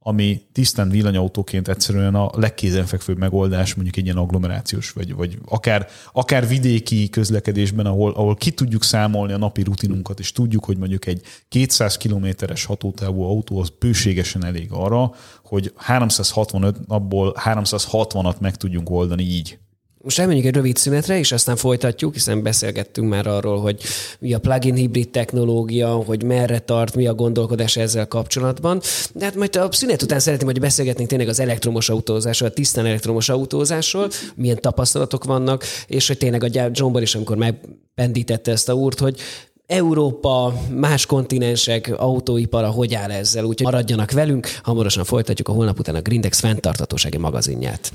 ami 0.08 0.42
tisztán 0.52 0.90
villanyautóként 0.90 1.68
egyszerűen 1.68 2.16
a 2.16 2.30
legkézenfekvőbb 2.34 3.18
megoldás, 3.18 3.74
mondjuk 3.74 3.98
egy 3.98 4.04
ilyen 4.06 4.18
agglomerációs, 4.18 4.92
vagy, 4.92 5.16
vagy 5.16 5.38
akár, 5.46 5.88
akár 6.14 6.48
vidéki 6.48 7.10
közlekedésben, 7.10 7.86
ahol, 7.86 8.12
ahol 8.12 8.36
ki 8.36 8.52
tudjuk 8.52 8.84
számolni 8.84 9.34
a 9.34 9.38
napi 9.38 9.64
rutinunkat, 9.64 10.20
és 10.20 10.32
tudjuk, 10.32 10.66
hogy 10.66 10.78
mondjuk 10.78 11.06
egy 11.06 11.22
200 11.50 11.98
kilométeres 11.98 12.66
hatótávú 12.66 13.22
autó 13.22 13.60
az 13.60 13.72
bőségesen 13.80 14.46
elég 14.46 14.68
arra, 14.72 15.12
hogy 15.44 15.74
365 15.76 16.88
napból 16.88 17.36
360-at 17.44 18.40
meg 18.40 18.56
tudjunk 18.56 18.90
oldani 18.90 19.24
így. 19.24 19.60
Most 20.08 20.20
elmenjünk 20.20 20.48
egy 20.48 20.56
rövid 20.56 20.78
szünetre, 20.78 21.18
és 21.18 21.32
aztán 21.32 21.56
folytatjuk, 21.56 22.14
hiszen 22.14 22.44
beszélgettünk 22.44 23.10
már 23.10 23.28
arról, 23.28 23.60
hogy 23.60 23.82
mi 24.20 24.34
a 24.34 24.40
plug-in 24.40 24.76
hibrid 24.76 25.10
technológia, 25.10 25.90
hogy 25.90 26.24
merre 26.24 26.60
tart, 26.60 26.96
mi 26.96 27.08
a 27.08 27.14
gondolkodás 27.14 27.76
ezzel 27.76 28.08
kapcsolatban. 28.08 28.82
De 29.14 29.26
hát 29.26 29.36
majd 29.36 29.56
a 29.56 29.68
szünet 29.72 30.02
után 30.02 30.20
szeretném, 30.20 30.48
hogy 30.48 30.60
beszélgetnénk 30.60 31.10
tényleg 31.10 31.28
az 31.28 31.40
elektromos 31.40 31.90
autózásról, 31.90 32.50
a 32.50 32.54
tisztán 32.54 32.86
elektromos 32.86 33.30
autózásról, 33.30 34.10
milyen 34.36 34.62
tapasztalatok 34.62 35.24
vannak, 35.24 35.64
és 35.88 36.08
hogy 36.08 36.18
tényleg 36.18 36.44
a 36.44 36.70
John 36.72 37.02
is, 37.02 37.16
amikor 37.16 37.38
megpendítette 37.38 38.52
ezt 38.52 38.70
a 38.70 38.74
úrt, 38.74 39.00
hogy 39.00 39.20
Európa, 39.66 40.54
más 40.72 41.06
kontinensek 41.06 41.94
autóipara 41.98 42.70
hogy 42.70 42.94
áll 42.94 43.12
ezzel, 43.12 43.44
úgyhogy 43.44 43.66
maradjanak 43.66 44.12
velünk, 44.12 44.48
hamarosan 44.64 45.04
folytatjuk 45.04 45.48
a 45.48 45.52
holnap 45.52 45.80
után 45.80 45.96
a 45.96 46.02
Grindex 46.02 46.40
fenntartatósági 46.40 47.18
magazinját. 47.18 47.92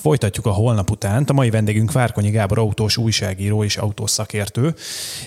Folytatjuk 0.00 0.46
a 0.46 0.50
holnap 0.50 0.90
után. 0.90 1.24
A 1.26 1.32
mai 1.32 1.50
vendégünk 1.50 1.92
Várkonyi 1.92 2.30
Gábor 2.30 2.58
autós 2.58 2.96
újságíró 2.96 3.64
és 3.64 3.76
autószakértő. 3.76 4.74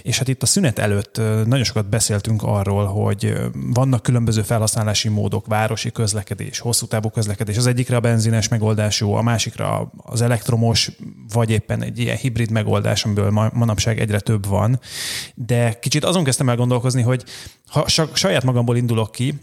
És 0.03 0.17
hát 0.17 0.27
itt 0.27 0.41
a 0.41 0.45
szünet 0.45 0.79
előtt 0.79 1.17
nagyon 1.45 1.63
sokat 1.63 1.89
beszéltünk 1.89 2.43
arról, 2.43 2.85
hogy 2.85 3.33
vannak 3.53 4.03
különböző 4.03 4.41
felhasználási 4.41 5.09
módok, 5.09 5.47
városi 5.47 5.91
közlekedés, 5.91 6.59
hosszú 6.59 6.85
távú 6.85 7.09
közlekedés. 7.09 7.57
Az 7.57 7.67
egyikre 7.67 7.95
a 7.95 7.99
benzines 7.99 8.47
megoldás 8.47 8.99
jó, 8.99 9.15
a 9.15 9.21
másikra 9.21 9.91
az 9.97 10.21
elektromos, 10.21 10.91
vagy 11.33 11.49
éppen 11.49 11.83
egy 11.83 11.99
ilyen 11.99 12.17
hibrid 12.17 12.51
megoldás, 12.51 13.05
amiből 13.05 13.49
manapság 13.53 13.99
egyre 13.99 14.19
több 14.19 14.45
van. 14.45 14.79
De 15.35 15.79
kicsit 15.79 16.03
azon 16.03 16.23
kezdtem 16.23 16.49
el 16.49 16.55
gondolkozni, 16.55 17.01
hogy 17.01 17.23
ha 17.67 17.85
saját 18.13 18.43
magamból 18.43 18.77
indulok 18.77 19.11
ki, 19.11 19.33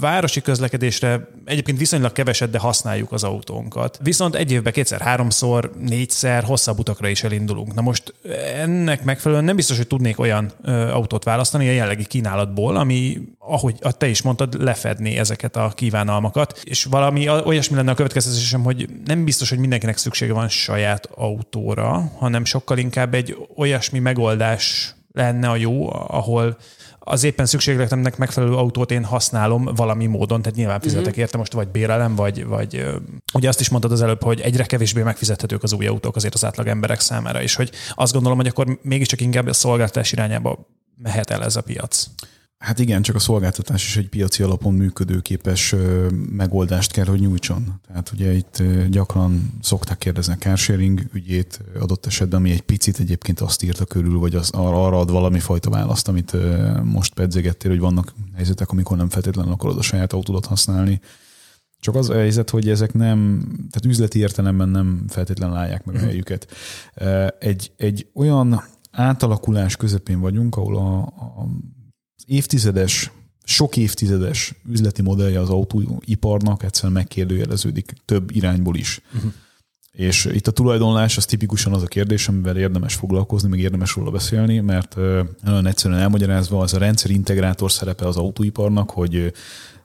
városi 0.00 0.40
közlekedésre 0.40 1.28
egyébként 1.44 1.78
viszonylag 1.78 2.12
keveset, 2.12 2.50
de 2.50 2.58
használjuk 2.58 3.12
az 3.12 3.24
autónkat. 3.24 3.98
Viszont 4.02 4.34
egy 4.34 4.52
évben 4.52 4.72
kétszer, 4.72 5.00
háromszor, 5.00 5.72
négyszer 5.78 6.44
hosszabb 6.44 6.78
utakra 6.78 7.08
is 7.08 7.22
elindulunk. 7.22 7.74
Na 7.74 7.80
most 7.80 8.14
ennek 8.56 9.04
megfelelően 9.04 9.46
nem 9.46 9.56
biztos, 9.56 9.76
hogy 9.76 9.86
tudnék 9.86 10.18
olyan 10.18 10.52
autót 10.92 11.24
választani 11.24 11.68
a 11.68 11.72
jelenlegi 11.72 12.06
kínálatból, 12.06 12.76
ami, 12.76 13.18
ahogy 13.38 13.74
te 13.98 14.08
is 14.08 14.22
mondtad, 14.22 14.62
lefedni 14.62 15.18
ezeket 15.18 15.56
a 15.56 15.72
kívánalmakat. 15.74 16.60
És 16.64 16.84
valami 16.84 17.28
olyasmi 17.28 17.76
lenne 17.76 17.90
a 17.90 17.94
következtetésem, 17.94 18.62
hogy 18.62 18.88
nem 19.04 19.24
biztos, 19.24 19.48
hogy 19.48 19.58
mindenkinek 19.58 19.96
szüksége 19.96 20.32
van 20.32 20.48
saját 20.48 21.08
autóra, 21.14 22.10
hanem 22.18 22.44
sokkal 22.44 22.78
inkább 22.78 23.14
egy 23.14 23.36
olyasmi 23.56 23.98
megoldás 23.98 24.94
lenne 25.12 25.50
a 25.50 25.56
jó, 25.56 25.92
ahol 25.92 26.56
az 27.04 27.24
éppen 27.24 27.46
szükségletemnek 27.46 28.16
megfelelő 28.16 28.54
autót 28.54 28.90
én 28.90 29.04
használom 29.04 29.64
valami 29.64 30.06
módon, 30.06 30.42
tehát 30.42 30.58
nyilván 30.58 30.80
fizetek 30.80 31.06
uh-huh. 31.06 31.20
érte 31.20 31.36
most 31.36 31.52
vagy 31.52 31.68
bérelem, 31.68 32.14
vagy, 32.14 32.46
vagy 32.46 32.86
ugye 33.34 33.48
azt 33.48 33.60
is 33.60 33.68
mondtad 33.68 33.92
az 33.92 34.02
előbb, 34.02 34.22
hogy 34.22 34.40
egyre 34.40 34.64
kevésbé 34.64 35.02
megfizethetők 35.02 35.62
az 35.62 35.72
új 35.72 35.86
autók 35.86 36.16
azért 36.16 36.34
az 36.34 36.44
átlag 36.44 36.66
emberek 36.66 37.00
számára, 37.00 37.42
és 37.42 37.54
hogy 37.54 37.70
azt 37.94 38.12
gondolom, 38.12 38.38
hogy 38.38 38.46
akkor 38.46 38.78
mégiscsak 38.82 39.20
inkább 39.20 39.46
a 39.46 39.52
szolgáltatás 39.52 40.12
irányába 40.12 40.66
mehet 40.96 41.30
el 41.30 41.44
ez 41.44 41.56
a 41.56 41.62
piac. 41.62 42.06
Hát 42.62 42.78
igen, 42.78 43.02
csak 43.02 43.14
a 43.14 43.18
szolgáltatás 43.18 43.86
is 43.86 43.96
egy 43.96 44.08
piaci 44.08 44.42
alapon 44.42 44.74
működőképes 44.74 45.74
megoldást 46.30 46.92
kell, 46.92 47.04
hogy 47.04 47.20
nyújtson. 47.20 47.80
Tehát 47.86 48.10
ugye 48.14 48.32
itt 48.32 48.62
gyakran 48.90 49.52
szokták 49.62 49.98
kérdezni 49.98 50.32
a 50.32 50.36
carsharing 50.36 51.00
ügyét 51.12 51.60
adott 51.80 52.06
esetben, 52.06 52.38
ami 52.38 52.50
egy 52.50 52.60
picit 52.60 52.98
egyébként 52.98 53.40
azt 53.40 53.62
írta 53.62 53.84
körül, 53.84 54.18
vagy 54.18 54.34
az, 54.34 54.50
arra 54.50 54.98
ad 54.98 55.10
valami 55.10 55.38
fajta 55.38 55.70
választ, 55.70 56.08
amit 56.08 56.36
most 56.84 57.14
pedzegettél, 57.14 57.70
hogy 57.70 57.80
vannak 57.80 58.14
helyzetek, 58.34 58.70
amikor 58.70 58.96
nem 58.96 59.08
feltétlenül 59.08 59.52
akarod 59.52 59.78
a 59.78 59.82
saját 59.82 60.12
autódat 60.12 60.46
használni. 60.46 61.00
Csak 61.80 61.94
az 61.94 62.10
a 62.10 62.14
helyzet, 62.14 62.50
hogy 62.50 62.68
ezek 62.68 62.92
nem, 62.92 63.42
tehát 63.46 63.84
üzleti 63.84 64.18
értelemben 64.18 64.68
nem 64.68 65.04
feltétlenül 65.08 65.56
állják 65.56 65.84
meg 65.84 65.94
a 65.94 65.98
mhm. 65.98 66.06
helyüket. 66.06 66.46
Egy, 67.38 67.72
egy 67.76 68.06
olyan 68.14 68.62
átalakulás 68.90 69.76
közepén 69.76 70.20
vagyunk, 70.20 70.56
ahol 70.56 70.76
a, 70.76 70.98
a 71.00 71.48
évtizedes, 72.32 73.10
sok 73.44 73.76
évtizedes 73.76 74.54
üzleti 74.70 75.02
modellje 75.02 75.40
az 75.40 75.48
autóiparnak 75.48 76.62
egyszerűen 76.62 76.92
megkérdőjeleződik 76.92 77.92
több 78.04 78.30
irányból 78.30 78.76
is. 78.76 79.00
Uh-huh. 79.14 79.32
És 79.92 80.24
itt 80.24 80.46
a 80.46 80.50
tulajdonlás 80.50 81.16
az 81.16 81.24
tipikusan 81.24 81.72
az 81.72 81.82
a 81.82 81.86
kérdés, 81.86 82.28
amivel 82.28 82.56
érdemes 82.56 82.94
foglalkozni, 82.94 83.48
meg 83.48 83.58
érdemes 83.58 83.94
róla 83.94 84.10
beszélni, 84.10 84.60
mert 84.60 84.96
nagyon 85.42 85.66
egyszerűen 85.66 86.00
elmagyarázva 86.00 86.60
az 86.60 86.74
a 86.74 86.78
rendszer 86.78 87.10
integrátor 87.10 87.72
szerepe 87.72 88.06
az 88.06 88.16
autóiparnak, 88.16 88.90
hogy 88.90 89.32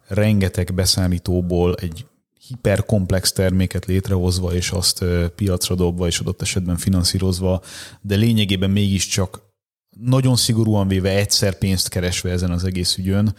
rengeteg 0.07 0.73
beszállítóból 0.73 1.75
egy 1.75 2.05
hiperkomplex 2.47 3.31
terméket 3.31 3.85
létrehozva, 3.85 4.53
és 4.53 4.71
azt 4.71 5.05
piacra 5.35 5.75
dobva, 5.75 6.07
és 6.07 6.19
adott 6.19 6.41
esetben 6.41 6.77
finanszírozva, 6.77 7.61
de 8.01 8.15
lényegében 8.15 8.69
mégiscsak 8.69 9.46
nagyon 9.99 10.35
szigorúan 10.35 10.87
véve 10.87 11.09
egyszer 11.09 11.57
pénzt 11.57 11.89
keresve 11.89 12.31
ezen 12.31 12.51
az 12.51 12.63
egész 12.63 12.97
ügyön, 12.97 13.35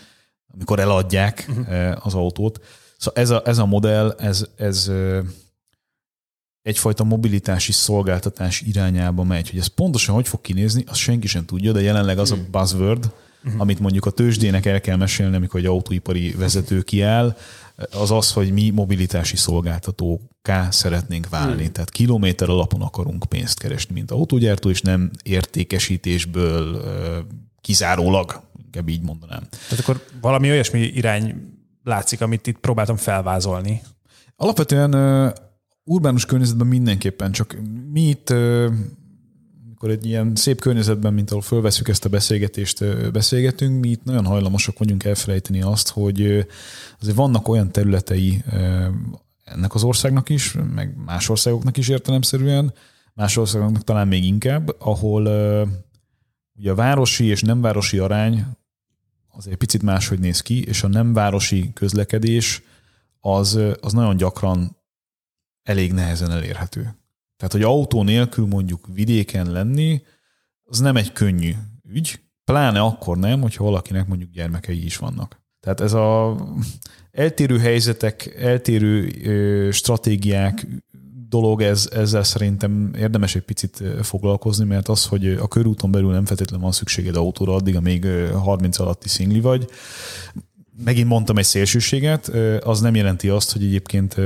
amikor 0.47 0.79
eladják 0.79 1.47
uh-huh. 1.49 2.07
az 2.07 2.14
autót. 2.14 2.61
Szóval 2.99 3.23
ez 3.23 3.31
a, 3.31 3.42
ez 3.44 3.59
a 3.59 3.66
modell, 3.66 4.14
ez, 4.18 4.47
ez 4.57 4.90
egyfajta 6.62 7.05
mobilitási 7.05 7.73
szolgáltatás 7.73 8.61
irányába 8.61 9.23
megy. 9.23 9.51
Hogy 9.51 9.59
ez 9.59 9.66
pontosan 9.66 10.14
hogy 10.14 10.29
fog 10.29 10.40
kinézni, 10.40 10.85
azt 10.87 10.99
senki 10.99 11.27
sem 11.27 11.44
tudja, 11.44 11.73
de 11.73 11.81
jelenleg 11.81 12.18
az 12.18 12.31
a 12.31 12.37
mhm. 12.37 12.51
buzzword, 12.51 13.11
uh-huh. 13.44 13.61
amit 13.61 13.81
mondjuk 13.81 14.07
a 14.07 14.11
tőzsdének 14.11 14.66
el 14.66 14.81
kell 14.81 14.97
mesélni, 14.97 15.37
amikor 15.37 15.61
egy 15.61 15.66
autóipari 15.66 16.31
vezető 16.31 16.83
kiáll, 16.83 17.37
az 17.91 18.11
az, 18.11 18.33
hogy 18.33 18.53
mi 18.53 18.71
mobilitási 18.71 19.37
szolgáltatóká 19.37 20.71
szeretnénk 20.71 21.29
válni. 21.29 21.62
Hmm. 21.62 21.73
Tehát 21.73 21.91
kilométer 21.91 22.49
alapon 22.49 22.83
akarunk 22.83 23.25
pénzt 23.29 23.59
keresni, 23.59 23.95
mint 23.95 24.11
autógyártó, 24.11 24.71
és 24.71 24.81
nem 24.81 25.11
értékesítésből 25.23 26.83
kizárólag, 27.61 28.41
inkább 28.64 28.88
így 28.88 29.03
mondanám. 29.03 29.43
Tehát 29.51 29.79
akkor 29.79 30.05
valami 30.21 30.51
olyasmi 30.51 30.81
irány 30.81 31.35
látszik, 31.83 32.21
amit 32.21 32.47
itt 32.47 32.59
próbáltam 32.59 32.97
felvázolni. 32.97 33.83
Alapvetően 34.37 34.95
urbánus 35.85 36.25
környezetben 36.25 36.67
mindenképpen, 36.67 37.33
csak 37.33 37.57
mi 37.93 38.09
itt 38.09 38.35
amikor 39.81 39.99
egy 39.99 40.07
ilyen 40.07 40.35
szép 40.35 40.61
környezetben, 40.61 41.14
mint 41.14 41.31
ahol 41.31 41.43
fölveszük 41.43 41.88
ezt 41.88 42.05
a 42.05 42.09
beszélgetést, 42.09 43.11
beszélgetünk, 43.12 43.81
mi 43.81 43.88
itt 43.88 44.05
nagyon 44.05 44.25
hajlamosak 44.25 44.79
vagyunk 44.79 45.05
elfelejteni 45.05 45.62
azt, 45.62 45.88
hogy 45.88 46.47
azért 47.01 47.17
vannak 47.17 47.49
olyan 47.49 47.73
területei 47.73 48.43
ennek 49.45 49.75
az 49.75 49.83
országnak 49.83 50.29
is, 50.29 50.57
meg 50.75 50.97
más 51.05 51.29
országoknak 51.29 51.77
is 51.77 51.88
értelemszerűen, 51.88 52.75
más 53.14 53.37
országoknak 53.37 53.85
talán 53.85 54.09
még 54.09 54.25
inkább, 54.25 54.77
ahol 54.79 55.23
ugye 56.55 56.71
a 56.71 56.75
városi 56.75 57.25
és 57.25 57.43
nem 57.43 57.61
városi 57.61 57.99
arány 57.99 58.47
az 59.29 59.47
egy 59.47 59.57
picit 59.57 59.83
máshogy 59.83 60.19
néz 60.19 60.41
ki, 60.41 60.64
és 60.64 60.83
a 60.83 60.88
nem 60.88 61.12
városi 61.12 61.71
közlekedés 61.73 62.62
az, 63.21 63.59
az 63.81 63.93
nagyon 63.93 64.17
gyakran 64.17 64.77
elég 65.62 65.93
nehezen 65.93 66.31
elérhető. 66.31 66.95
Tehát, 67.38 67.53
hogy 67.53 67.62
autó 67.62 68.03
nélkül 68.03 68.46
mondjuk 68.46 68.87
vidéken 68.94 69.51
lenni, 69.51 70.03
az 70.64 70.79
nem 70.79 70.96
egy 70.96 71.12
könnyű 71.12 71.53
ügy, 71.92 72.20
pláne 72.44 72.81
akkor 72.81 73.18
nem, 73.18 73.40
hogyha 73.40 73.64
valakinek 73.64 74.07
mondjuk 74.07 74.31
gyermekei 74.31 74.85
is 74.85 74.96
vannak. 74.96 75.40
Tehát 75.61 75.81
ez 75.81 75.92
a 75.92 76.37
eltérő 77.11 77.59
helyzetek, 77.59 78.35
eltérő 78.38 79.70
stratégiák 79.70 80.66
dolog, 81.29 81.62
ez, 81.62 81.88
ezzel 81.92 82.22
szerintem 82.22 82.92
érdemes 82.96 83.35
egy 83.35 83.42
picit 83.42 83.83
foglalkozni, 84.03 84.64
mert 84.64 84.88
az, 84.88 85.07
hogy 85.07 85.27
a 85.27 85.48
körúton 85.48 85.90
belül 85.90 86.11
nem 86.11 86.24
feltétlenül 86.24 86.64
van 86.64 86.72
szükséged 86.72 87.16
autóra 87.16 87.55
addig, 87.55 87.77
amíg 87.77 88.07
30 88.33 88.79
alatti 88.79 89.09
szingli 89.09 89.40
vagy, 89.40 89.68
megint 90.85 91.09
mondtam 91.09 91.38
egy 91.38 91.45
szélsőséget, 91.45 92.29
az 92.61 92.81
nem 92.81 92.95
jelenti 92.95 93.29
azt, 93.29 93.53
hogy 93.53 93.64
egyébként, 93.64 94.17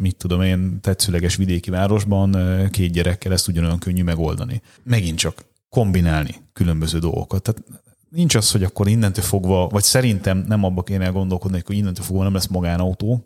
mit 0.00 0.16
tudom 0.16 0.42
én, 0.42 0.80
tetszőleges 0.80 1.36
vidéki 1.36 1.70
városban 1.70 2.36
két 2.70 2.92
gyerekkel 2.92 3.32
ezt 3.32 3.48
ugyanolyan 3.48 3.78
könnyű 3.78 4.02
megoldani. 4.02 4.62
Megint 4.82 5.18
csak 5.18 5.44
kombinálni 5.68 6.34
különböző 6.52 6.98
dolgokat. 6.98 7.42
Tehát 7.42 7.62
nincs 8.08 8.34
az, 8.34 8.50
hogy 8.50 8.62
akkor 8.62 8.88
innentől 8.88 9.24
fogva, 9.24 9.68
vagy 9.68 9.82
szerintem 9.82 10.44
nem 10.48 10.64
abba 10.64 10.82
kéne 10.82 11.08
gondolkodni, 11.08 11.62
hogy 11.66 11.76
innentől 11.76 12.04
fogva 12.04 12.22
nem 12.22 12.34
lesz 12.34 12.46
magánautó. 12.46 13.24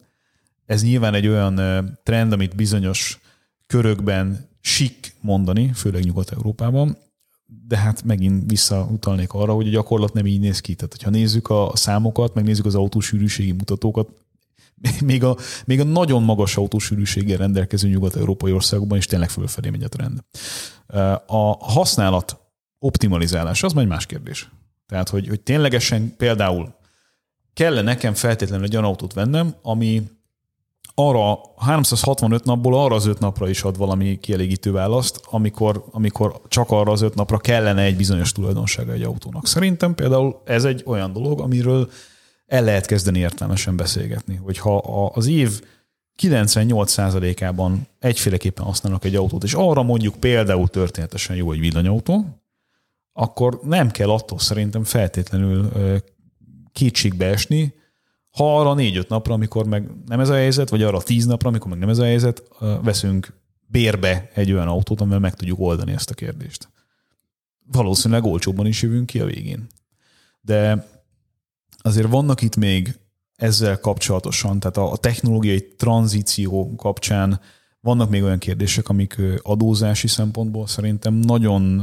Ez 0.66 0.82
nyilván 0.82 1.14
egy 1.14 1.26
olyan 1.26 1.60
trend, 2.02 2.32
amit 2.32 2.56
bizonyos 2.56 3.20
körökben 3.66 4.48
sik 4.60 5.14
mondani, 5.20 5.70
főleg 5.74 6.04
Nyugat-Európában, 6.04 6.96
de 7.66 7.76
hát 7.76 8.04
megint 8.04 8.50
visszautalnék 8.50 9.32
arra, 9.32 9.52
hogy 9.52 9.66
a 9.66 9.70
gyakorlat 9.70 10.12
nem 10.12 10.26
így 10.26 10.40
néz 10.40 10.60
ki. 10.60 10.74
Tehát, 10.74 10.92
hogyha 10.92 11.10
nézzük 11.10 11.50
a 11.50 11.70
számokat, 11.74 12.34
megnézzük 12.34 12.64
az 12.64 12.74
autósűrűségi 12.74 13.52
mutatókat, 13.52 14.08
még 15.04 15.24
a, 15.24 15.36
még 15.64 15.80
a 15.80 15.84
nagyon 15.84 16.22
magas 16.22 16.56
autósűrűséggel 16.56 17.36
rendelkező 17.36 17.88
nyugat-európai 17.88 18.52
országokban 18.52 18.98
is 18.98 19.06
tényleg 19.06 19.30
fölfelé 19.30 19.70
megy 19.70 19.82
a 19.82 19.88
trend. 19.88 20.18
A 21.26 21.64
használat 21.64 22.40
optimalizálás, 22.78 23.62
az 23.62 23.72
majd 23.72 23.88
más 23.88 24.06
kérdés. 24.06 24.50
Tehát, 24.86 25.08
hogy, 25.08 25.28
hogy 25.28 25.40
ténylegesen 25.40 26.16
például 26.16 26.74
kell 27.52 27.82
nekem 27.82 28.14
feltétlenül 28.14 28.64
egy 28.64 28.76
olyan 28.76 28.88
autót 28.88 29.12
vennem, 29.12 29.54
ami 29.62 30.02
arra 30.94 31.38
365 31.56 32.44
napból 32.44 32.84
arra 32.84 32.94
az 32.94 33.06
öt 33.06 33.18
napra 33.18 33.48
is 33.48 33.62
ad 33.62 33.76
valami 33.76 34.18
kielégítő 34.18 34.72
választ, 34.72 35.20
amikor, 35.30 35.84
amikor 35.90 36.40
csak 36.48 36.70
arra 36.70 36.92
az 36.92 37.00
öt 37.00 37.14
napra 37.14 37.38
kellene 37.38 37.82
egy 37.82 37.96
bizonyos 37.96 38.32
tulajdonsága 38.32 38.92
egy 38.92 39.02
autónak. 39.02 39.46
Szerintem 39.46 39.94
például 39.94 40.42
ez 40.44 40.64
egy 40.64 40.82
olyan 40.86 41.12
dolog, 41.12 41.40
amiről 41.40 41.90
el 42.46 42.64
lehet 42.64 42.86
kezdeni 42.86 43.18
értelmesen 43.18 43.76
beszélgetni, 43.76 44.34
hogy 44.34 44.58
ha 44.58 44.76
az 45.14 45.26
év 45.26 45.62
98%-ában 46.22 47.86
egyféleképpen 47.98 48.64
használnak 48.64 49.04
egy 49.04 49.16
autót, 49.16 49.44
és 49.44 49.54
arra 49.54 49.82
mondjuk 49.82 50.14
például 50.14 50.68
történetesen 50.68 51.36
jó 51.36 51.52
egy 51.52 51.60
villanyautó, 51.60 52.24
akkor 53.12 53.60
nem 53.62 53.90
kell 53.90 54.10
attól 54.10 54.38
szerintem 54.38 54.84
feltétlenül 54.84 55.72
kétségbe 56.72 57.26
esni, 57.26 57.74
ha 58.34 58.58
arra 58.58 58.74
négy-öt 58.74 59.08
napra, 59.08 59.34
amikor 59.34 59.66
meg 59.66 59.90
nem 60.06 60.20
ez 60.20 60.28
a 60.28 60.34
helyzet, 60.34 60.68
vagy 60.70 60.82
arra 60.82 61.02
tíz 61.02 61.26
napra, 61.26 61.48
amikor 61.48 61.70
meg 61.70 61.78
nem 61.78 61.88
ez 61.88 61.98
a 61.98 62.04
helyzet, 62.04 62.42
veszünk 62.82 63.34
bérbe 63.66 64.30
egy 64.34 64.52
olyan 64.52 64.68
autót, 64.68 65.00
amivel 65.00 65.18
meg 65.18 65.34
tudjuk 65.34 65.60
oldani 65.60 65.92
ezt 65.92 66.10
a 66.10 66.14
kérdést. 66.14 66.68
Valószínűleg 67.72 68.24
olcsóbban 68.24 68.66
is 68.66 68.82
jövünk 68.82 69.06
ki 69.06 69.20
a 69.20 69.26
végén. 69.26 69.66
De 70.40 70.86
azért 71.78 72.08
vannak 72.08 72.42
itt 72.42 72.56
még 72.56 72.98
ezzel 73.36 73.80
kapcsolatosan, 73.80 74.60
tehát 74.60 74.76
a 74.76 74.96
technológiai 74.96 75.74
tranzíció 75.76 76.74
kapcsán 76.76 77.40
vannak 77.80 78.10
még 78.10 78.22
olyan 78.22 78.38
kérdések, 78.38 78.88
amik 78.88 79.20
adózási 79.42 80.08
szempontból 80.08 80.66
szerintem 80.66 81.14
nagyon 81.14 81.82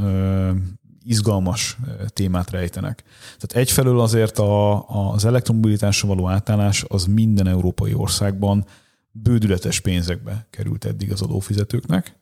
izgalmas 1.03 1.77
témát 2.07 2.49
rejtenek. 2.49 3.03
Tehát 3.39 3.67
egyfelől 3.67 3.99
azért 3.99 4.37
a, 4.39 4.87
az 5.11 5.25
elektromobilitásra 5.25 6.07
való 6.07 6.29
átállás 6.29 6.85
az 6.87 7.05
minden 7.05 7.47
európai 7.47 7.93
országban 7.93 8.65
bődületes 9.11 9.79
pénzekbe 9.79 10.47
került 10.49 10.85
eddig 10.85 11.11
az 11.11 11.21
adófizetőknek. 11.21 12.19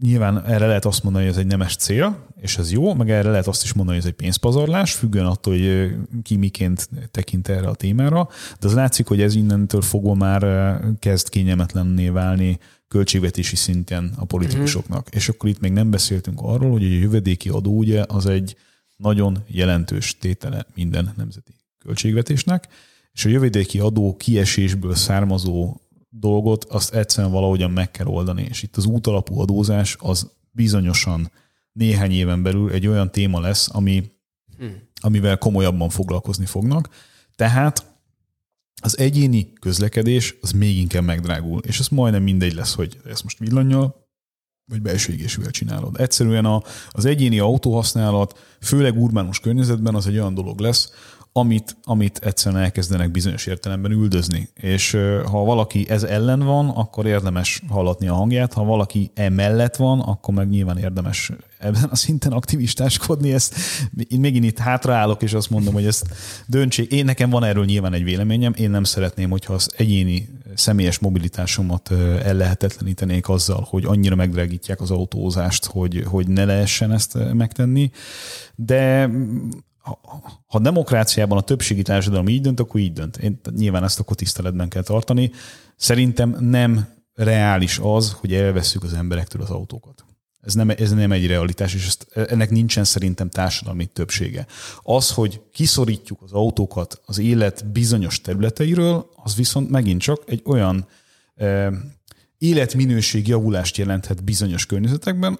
Nyilván 0.00 0.44
erre 0.44 0.66
lehet 0.66 0.84
azt 0.84 1.02
mondani, 1.02 1.24
hogy 1.24 1.34
ez 1.34 1.40
egy 1.40 1.46
nemes 1.46 1.76
cél, 1.76 2.26
és 2.40 2.58
ez 2.58 2.72
jó, 2.72 2.94
meg 2.94 3.10
erre 3.10 3.30
lehet 3.30 3.46
azt 3.46 3.62
is 3.62 3.72
mondani, 3.72 3.96
hogy 3.96 4.06
ez 4.06 4.12
egy 4.12 4.20
pénzpazarlás, 4.22 4.92
függően 4.94 5.26
attól, 5.26 5.54
hogy 5.54 5.94
ki 6.22 6.36
miként 6.36 6.88
tekint 7.10 7.48
erre 7.48 7.68
a 7.68 7.74
témára, 7.74 8.28
de 8.60 8.66
az 8.66 8.74
látszik, 8.74 9.06
hogy 9.06 9.20
ez 9.20 9.34
innentől 9.34 9.82
fogva 9.82 10.14
már 10.14 10.80
kezd 10.98 11.28
kényelmetlenné 11.28 12.08
válni 12.08 12.58
költségvetési 12.88 13.56
szinten 13.56 14.12
a 14.16 14.24
politikusoknak. 14.24 15.00
Mm-hmm. 15.00 15.16
És 15.16 15.28
akkor 15.28 15.48
itt 15.48 15.60
még 15.60 15.72
nem 15.72 15.90
beszéltünk 15.90 16.40
arról, 16.42 16.70
hogy 16.70 16.84
a 16.84 16.88
jövedéki 16.88 17.48
adó 17.48 17.76
ugye 17.76 18.04
az 18.08 18.26
egy 18.26 18.56
nagyon 18.96 19.38
jelentős 19.46 20.18
tétele 20.18 20.66
minden 20.74 21.12
nemzeti 21.16 21.52
költségvetésnek, 21.78 22.68
és 23.12 23.24
a 23.24 23.28
jövedéki 23.28 23.78
adó 23.78 24.16
kiesésből 24.16 24.94
származó 24.94 25.80
dolgot 26.10 26.64
azt 26.64 26.94
egyszerűen 26.94 27.32
valahogyan 27.32 27.70
meg 27.70 27.90
kell 27.90 28.06
oldani. 28.06 28.46
És 28.48 28.62
itt 28.62 28.76
az 28.76 28.84
útalapú 28.84 29.40
adózás 29.40 29.96
az 30.00 30.30
bizonyosan 30.50 31.30
néhány 31.72 32.12
éven 32.12 32.42
belül 32.42 32.70
egy 32.70 32.86
olyan 32.86 33.10
téma 33.10 33.40
lesz, 33.40 33.68
ami, 33.72 34.12
hmm. 34.58 34.74
amivel 35.00 35.38
komolyabban 35.38 35.88
foglalkozni 35.88 36.46
fognak. 36.46 36.88
Tehát 37.34 37.97
az 38.80 38.98
egyéni 38.98 39.52
közlekedés 39.60 40.36
az 40.40 40.50
még 40.50 40.78
inkább 40.78 41.04
megdrágul, 41.04 41.60
és 41.66 41.78
ez 41.78 41.88
majdnem 41.88 42.22
mindegy 42.22 42.54
lesz, 42.54 42.74
hogy 42.74 42.98
ezt 43.04 43.22
most 43.22 43.38
villanyjal 43.38 44.06
vagy 44.70 44.82
belső 44.82 45.12
égésűvel 45.12 45.50
csinálod. 45.50 46.00
Egyszerűen 46.00 46.44
a, 46.44 46.62
az 46.90 47.04
egyéni 47.04 47.38
autóhasználat, 47.38 48.38
főleg 48.60 49.02
urbánus 49.02 49.40
környezetben 49.40 49.94
az 49.94 50.06
egy 50.06 50.18
olyan 50.18 50.34
dolog 50.34 50.60
lesz, 50.60 50.90
amit, 51.38 51.76
amit 51.82 52.18
egyszerűen 52.18 52.62
elkezdenek 52.62 53.10
bizonyos 53.10 53.46
értelemben 53.46 53.90
üldözni. 53.90 54.48
És 54.54 54.98
ha 55.30 55.44
valaki 55.44 55.86
ez 55.88 56.02
ellen 56.02 56.40
van, 56.40 56.68
akkor 56.68 57.06
érdemes 57.06 57.62
hallatni 57.68 58.08
a 58.08 58.14
hangját, 58.14 58.52
ha 58.52 58.64
valaki 58.64 59.10
emellett 59.14 59.76
van, 59.76 60.00
akkor 60.00 60.34
meg 60.34 60.48
nyilván 60.48 60.78
érdemes 60.78 61.30
ebben 61.58 61.84
a 61.90 61.96
szinten 61.96 62.32
aktivistáskodni. 62.32 63.32
Ezt 63.32 63.54
én 64.08 64.20
megint 64.20 64.44
itt 64.44 64.58
hátraállok, 64.58 65.22
és 65.22 65.32
azt 65.32 65.50
mondom, 65.50 65.74
hogy 65.74 65.86
ezt 65.86 66.06
döntsék. 66.46 66.92
Én 66.92 67.04
nekem 67.04 67.30
van 67.30 67.44
erről 67.44 67.64
nyilván 67.64 67.92
egy 67.92 68.04
véleményem, 68.04 68.52
én 68.56 68.70
nem 68.70 68.84
szeretném, 68.84 69.30
hogyha 69.30 69.52
az 69.52 69.70
egyéni 69.76 70.28
személyes 70.54 70.98
mobilitásomat 70.98 71.90
ellehetetlenítenék 72.24 73.28
azzal, 73.28 73.66
hogy 73.68 73.84
annyira 73.84 74.14
megdrágítják 74.14 74.80
az 74.80 74.90
autózást, 74.90 75.66
hogy, 75.66 76.02
hogy 76.06 76.28
ne 76.28 76.44
lehessen 76.44 76.92
ezt 76.92 77.18
megtenni. 77.32 77.90
De 78.54 79.10
ha 80.46 80.58
demokráciában 80.58 81.38
a 81.38 81.42
többségi 81.42 81.82
társadalom 81.82 82.28
így 82.28 82.40
dönt, 82.40 82.60
akkor 82.60 82.80
így 82.80 82.92
dönt. 82.92 83.16
Én, 83.16 83.40
nyilván 83.56 83.84
ezt 83.84 84.00
akkor 84.00 84.16
tiszteletben 84.16 84.68
kell 84.68 84.82
tartani. 84.82 85.30
Szerintem 85.76 86.36
nem 86.40 86.88
reális 87.14 87.78
az, 87.82 88.12
hogy 88.12 88.34
elveszük 88.34 88.82
az 88.82 88.92
emberektől 88.92 89.42
az 89.42 89.50
autókat. 89.50 90.04
Ez 90.40 90.54
nem, 90.54 90.70
ez 90.70 90.90
nem 90.90 91.12
egy 91.12 91.26
realitás, 91.26 91.74
és 91.74 91.86
ezt, 91.86 92.06
ennek 92.12 92.50
nincsen 92.50 92.84
szerintem 92.84 93.28
társadalmi 93.28 93.86
többsége. 93.86 94.46
Az, 94.82 95.10
hogy 95.10 95.40
kiszorítjuk 95.52 96.22
az 96.22 96.32
autókat 96.32 97.00
az 97.04 97.18
élet 97.18 97.66
bizonyos 97.66 98.20
területeiről, 98.20 99.10
az 99.14 99.36
viszont 99.36 99.70
megint 99.70 100.00
csak 100.00 100.22
egy 100.26 100.42
olyan 100.44 100.86
e, 101.34 101.72
életminőség 102.38 103.28
javulást 103.28 103.76
jelenthet 103.76 104.24
bizonyos 104.24 104.66
környezetekben, 104.66 105.38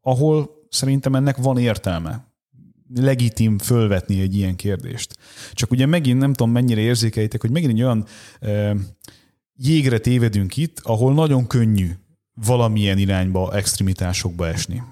ahol 0.00 0.50
szerintem 0.68 1.14
ennek 1.14 1.36
van 1.36 1.58
értelme 1.58 2.35
legitim 2.94 3.58
fölvetni 3.58 4.20
egy 4.20 4.36
ilyen 4.36 4.56
kérdést. 4.56 5.16
Csak 5.52 5.70
ugye 5.70 5.86
megint 5.86 6.18
nem 6.18 6.32
tudom 6.32 6.52
mennyire 6.52 6.80
érzékelitek, 6.80 7.40
hogy 7.40 7.50
megint 7.50 7.72
egy 7.72 7.82
olyan 7.82 8.06
e, 8.40 8.76
jégre 9.56 9.98
tévedünk 9.98 10.56
itt, 10.56 10.80
ahol 10.82 11.14
nagyon 11.14 11.46
könnyű 11.46 11.90
valamilyen 12.34 12.98
irányba, 12.98 13.54
extremitásokba 13.54 14.48
esni. 14.48 14.82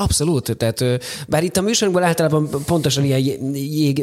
Abszolút, 0.00 0.56
tehát 0.56 0.84
bár 1.28 1.42
itt 1.42 1.56
a 1.56 1.60
műsorunkban 1.60 2.06
általában 2.06 2.48
pontosan 2.66 3.04
ilyen 3.04 3.54
jég 3.54 4.02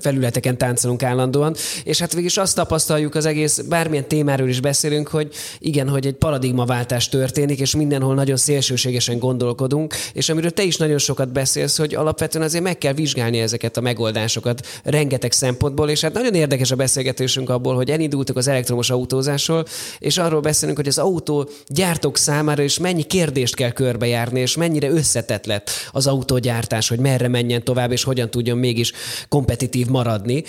felületeken 0.00 0.58
táncolunk 0.58 1.02
állandóan, 1.02 1.54
és 1.84 1.98
hát 1.98 2.14
végig 2.14 2.30
azt 2.34 2.54
tapasztaljuk 2.54 3.14
az 3.14 3.26
egész, 3.26 3.58
bármilyen 3.58 4.08
témáról 4.08 4.48
is 4.48 4.60
beszélünk, 4.60 5.08
hogy 5.08 5.34
igen, 5.58 5.88
hogy 5.88 6.06
egy 6.06 6.14
paradigmaváltás 6.14 7.08
történik, 7.08 7.60
és 7.60 7.76
mindenhol 7.76 8.14
nagyon 8.14 8.36
szélsőségesen 8.36 9.18
gondolkodunk, 9.18 9.94
és 10.12 10.28
amiről 10.28 10.50
te 10.50 10.62
is 10.62 10.76
nagyon 10.76 10.98
sokat 10.98 11.32
beszélsz, 11.32 11.78
hogy 11.78 11.94
alapvetően 11.94 12.44
azért 12.44 12.64
meg 12.64 12.78
kell 12.78 12.92
vizsgálni 12.92 13.38
ezeket 13.38 13.76
a 13.76 13.80
megoldásokat 13.80 14.66
rengeteg 14.84 15.32
szempontból, 15.32 15.90
és 15.90 16.00
hát 16.00 16.12
nagyon 16.12 16.34
érdekes 16.34 16.70
a 16.70 16.76
beszélgetésünk 16.76 17.50
abból, 17.50 17.74
hogy 17.74 17.90
elindultak 17.90 18.36
az 18.36 18.48
elektromos 18.48 18.90
autózásról, 18.90 19.64
és 19.98 20.18
arról 20.18 20.40
beszélünk, 20.40 20.76
hogy 20.76 20.88
az 20.88 20.98
autó 20.98 21.48
gyártók 21.66 22.16
számára 22.16 22.62
is 22.62 22.78
mennyi 22.78 23.02
kérdést 23.02 23.54
kell 23.54 23.70
körbejárni, 23.70 24.40
és 24.40 24.56
mennyire 24.56 24.90
össze 24.90 25.16
összetett 25.18 25.46
lett 25.46 25.70
az 25.92 26.06
autógyártás, 26.06 26.88
hogy 26.88 26.98
merre 26.98 27.28
menjen 27.28 27.64
tovább, 27.64 27.92
és 27.92 28.02
hogyan 28.02 28.30
tudjon 28.30 28.58
mégis 28.58 28.92
kompetitív 29.28 29.86
maradni. 29.86 30.44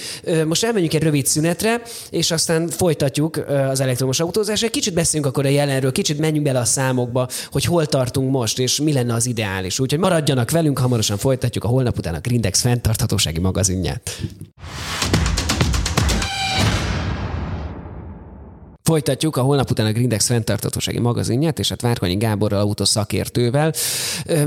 Most 0.45 0.63
elmenjünk 0.63 0.93
egy 0.93 1.03
rövid 1.03 1.25
szünetre, 1.25 1.81
és 2.09 2.31
aztán 2.31 2.67
folytatjuk 2.67 3.37
az 3.69 3.79
elektromos 3.79 4.19
autózás. 4.19 4.63
Egy 4.63 4.69
kicsit 4.69 4.93
beszélünk 4.93 5.25
akkor 5.25 5.45
a 5.45 5.49
jelenről, 5.49 5.91
kicsit 5.91 6.19
menjünk 6.19 6.45
bele 6.45 6.59
a 6.59 6.65
számokba, 6.65 7.27
hogy 7.51 7.63
hol 7.63 7.85
tartunk 7.85 8.31
most, 8.31 8.59
és 8.59 8.81
mi 8.81 8.93
lenne 8.93 9.13
az 9.13 9.25
ideális. 9.25 9.79
Úgyhogy 9.79 9.99
maradjanak 9.99 10.51
velünk, 10.51 10.79
hamarosan 10.79 11.17
folytatjuk 11.17 11.63
a 11.63 11.67
holnap 11.67 11.97
után 11.97 12.13
a 12.13 12.19
Grindex 12.19 12.61
fenntarthatósági 12.61 13.39
magazinját. 13.39 14.21
Folytatjuk 18.89 19.37
a 19.37 19.41
holnap 19.41 19.69
után 19.69 19.85
a 19.85 19.91
Grindex 19.91 20.25
fenntartatósági 20.25 20.99
magazinját, 20.99 21.59
és 21.59 21.69
hát 21.69 21.81
Várkonyi 21.81 22.15
Gáborral, 22.15 22.59
autószakértővel. 22.59 23.73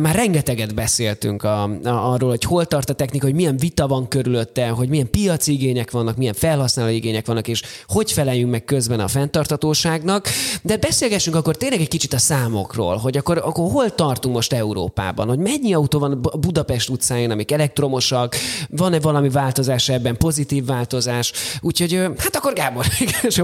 Már 0.00 0.14
rengeteget 0.14 0.74
beszéltünk 0.74 1.42
a, 1.42 1.62
a, 1.62 2.12
arról, 2.12 2.28
hogy 2.30 2.42
hol 2.42 2.66
tart 2.66 2.90
a 2.90 2.92
technika, 2.92 3.26
hogy 3.26 3.34
milyen 3.34 3.56
vita 3.56 3.86
van 3.86 4.08
körülötte, 4.08 4.68
hogy 4.68 4.88
milyen 4.88 5.10
piaci 5.10 5.52
igények 5.52 5.90
vannak, 5.90 6.16
milyen 6.16 6.34
felhasználói 6.34 6.94
igények 6.94 7.26
vannak, 7.26 7.48
és 7.48 7.62
hogy 7.86 8.12
feleljünk 8.12 8.50
meg 8.50 8.64
közben 8.64 9.00
a 9.00 9.08
fenntartatóságnak. 9.08 10.28
De 10.62 10.76
beszélgessünk 10.76 11.36
akkor 11.36 11.56
tényleg 11.56 11.80
egy 11.80 11.88
kicsit 11.88 12.12
a 12.12 12.18
számokról, 12.18 12.96
hogy 12.96 13.16
akkor, 13.16 13.38
akkor 13.38 13.70
hol 13.70 13.94
tartunk 13.94 14.34
most 14.34 14.52
Európában, 14.52 15.28
hogy 15.28 15.38
mennyi 15.38 15.74
autó 15.74 15.98
van 15.98 16.20
Budapest 16.40 16.88
utcáin, 16.88 17.30
amik 17.30 17.52
elektromosak, 17.52 18.36
van-e 18.68 19.00
valami 19.00 19.28
változás 19.28 19.88
ebben, 19.88 20.16
pozitív 20.16 20.64
változás. 20.64 21.32
Úgyhogy 21.60 21.92
hát 22.16 22.36
akkor 22.36 22.52
Gábor, 22.52 22.86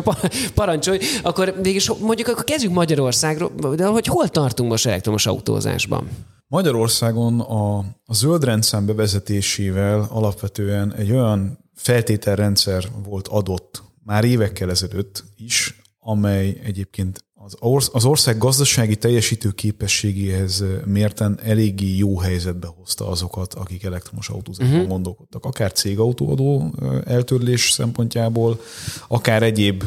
parancsolj, 0.55 0.88
akkor 1.23 1.55
végig 1.63 1.83
mondjuk 2.01 2.29
akkor 2.29 2.45
kezdjük 2.45 2.73
Magyarországról, 2.73 3.75
de 3.75 3.87
hogy 3.87 4.07
hol 4.07 4.29
tartunk 4.29 4.71
most 4.71 4.87
elektromos 4.87 5.27
autózásban? 5.27 6.09
Magyarországon 6.47 7.41
a, 7.41 7.79
a 8.05 8.15
zöld 8.15 8.45
rendszám 8.45 8.87
bevezetésével 8.87 10.09
alapvetően 10.11 10.95
egy 10.95 11.11
olyan 11.11 11.59
feltételrendszer 11.75 12.89
volt 13.05 13.29
adott 13.29 13.83
már 14.05 14.25
évekkel 14.25 14.71
ezelőtt 14.71 15.25
is, 15.37 15.81
amely 15.99 16.61
egyébként 16.65 17.25
az, 17.61 17.89
az 17.93 18.05
ország 18.05 18.39
gazdasági 18.39 18.97
teljesítő 18.97 19.51
képességéhez 19.51 20.65
mérten 20.85 21.39
eléggé 21.43 21.97
jó 21.97 22.19
helyzetbe 22.19 22.67
hozta 22.77 23.09
azokat, 23.09 23.55
akik 23.55 23.85
elektromos 23.85 24.29
autózásban 24.29 24.75
uh-huh. 24.75 24.91
gondolkodtak. 24.91 25.45
Akár 25.45 25.73
cégautóadó 25.73 26.75
eltörlés 27.05 27.71
szempontjából, 27.71 28.61
akár 29.09 29.43
egyéb 29.43 29.85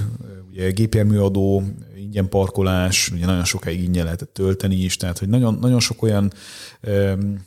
ugye, 0.52 0.72
gépjárműadó, 0.72 1.64
ingyen 1.96 2.30
parkolás, 2.30 3.12
ugye 3.12 3.26
nagyon 3.26 3.44
sokáig 3.44 3.84
ingyen 3.84 4.04
lehetett 4.04 4.34
tölteni 4.34 4.76
is, 4.76 4.98
tehát 4.98 5.18
hogy 5.18 5.30
nagyon, 5.30 5.58
nagyon 5.62 5.80
sok 5.80 6.02
olyan 6.02 6.32
um, 6.88 7.46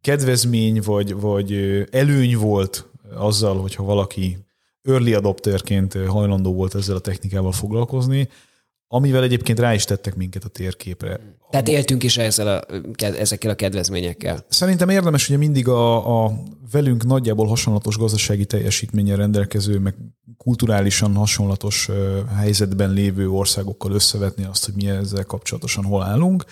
kedvezmény 0.00 0.80
vagy, 0.84 1.14
vagy 1.14 1.52
előny 1.90 2.36
volt 2.36 2.88
azzal, 3.14 3.60
hogyha 3.60 3.82
valaki 3.82 4.38
early 4.82 5.14
adopterként 5.14 5.92
hajlandó 6.06 6.54
volt 6.54 6.74
ezzel 6.74 6.96
a 6.96 7.00
technikával 7.00 7.52
foglalkozni, 7.52 8.28
amivel 8.88 9.22
egyébként 9.22 9.58
rá 9.58 9.74
is 9.74 9.84
tettek 9.84 10.14
minket 10.14 10.44
a 10.44 10.48
térképre. 10.48 11.20
Tehát 11.50 11.68
éltünk 11.68 12.02
is 12.02 12.16
ezzel 12.16 12.46
a, 12.46 12.64
ezekkel 13.04 13.50
a 13.50 13.54
kedvezményekkel. 13.54 14.44
Szerintem 14.48 14.88
érdemes 14.88 15.28
ugye 15.28 15.38
mindig 15.38 15.68
a, 15.68 16.24
a 16.24 16.32
velünk 16.72 17.04
nagyjából 17.04 17.46
hasonlatos 17.46 17.96
gazdasági 17.96 18.44
teljesítménnyel 18.44 19.16
rendelkező, 19.16 19.78
meg 19.78 19.94
kulturálisan 20.46 21.14
hasonlatos 21.14 21.88
helyzetben 22.36 22.90
lévő 22.90 23.30
országokkal 23.30 23.92
összevetni 23.92 24.44
azt, 24.44 24.64
hogy 24.64 24.74
mi 24.74 24.88
ezzel 24.88 25.24
kapcsolatosan 25.24 25.84
hol 25.84 26.02
állunk. 26.02 26.44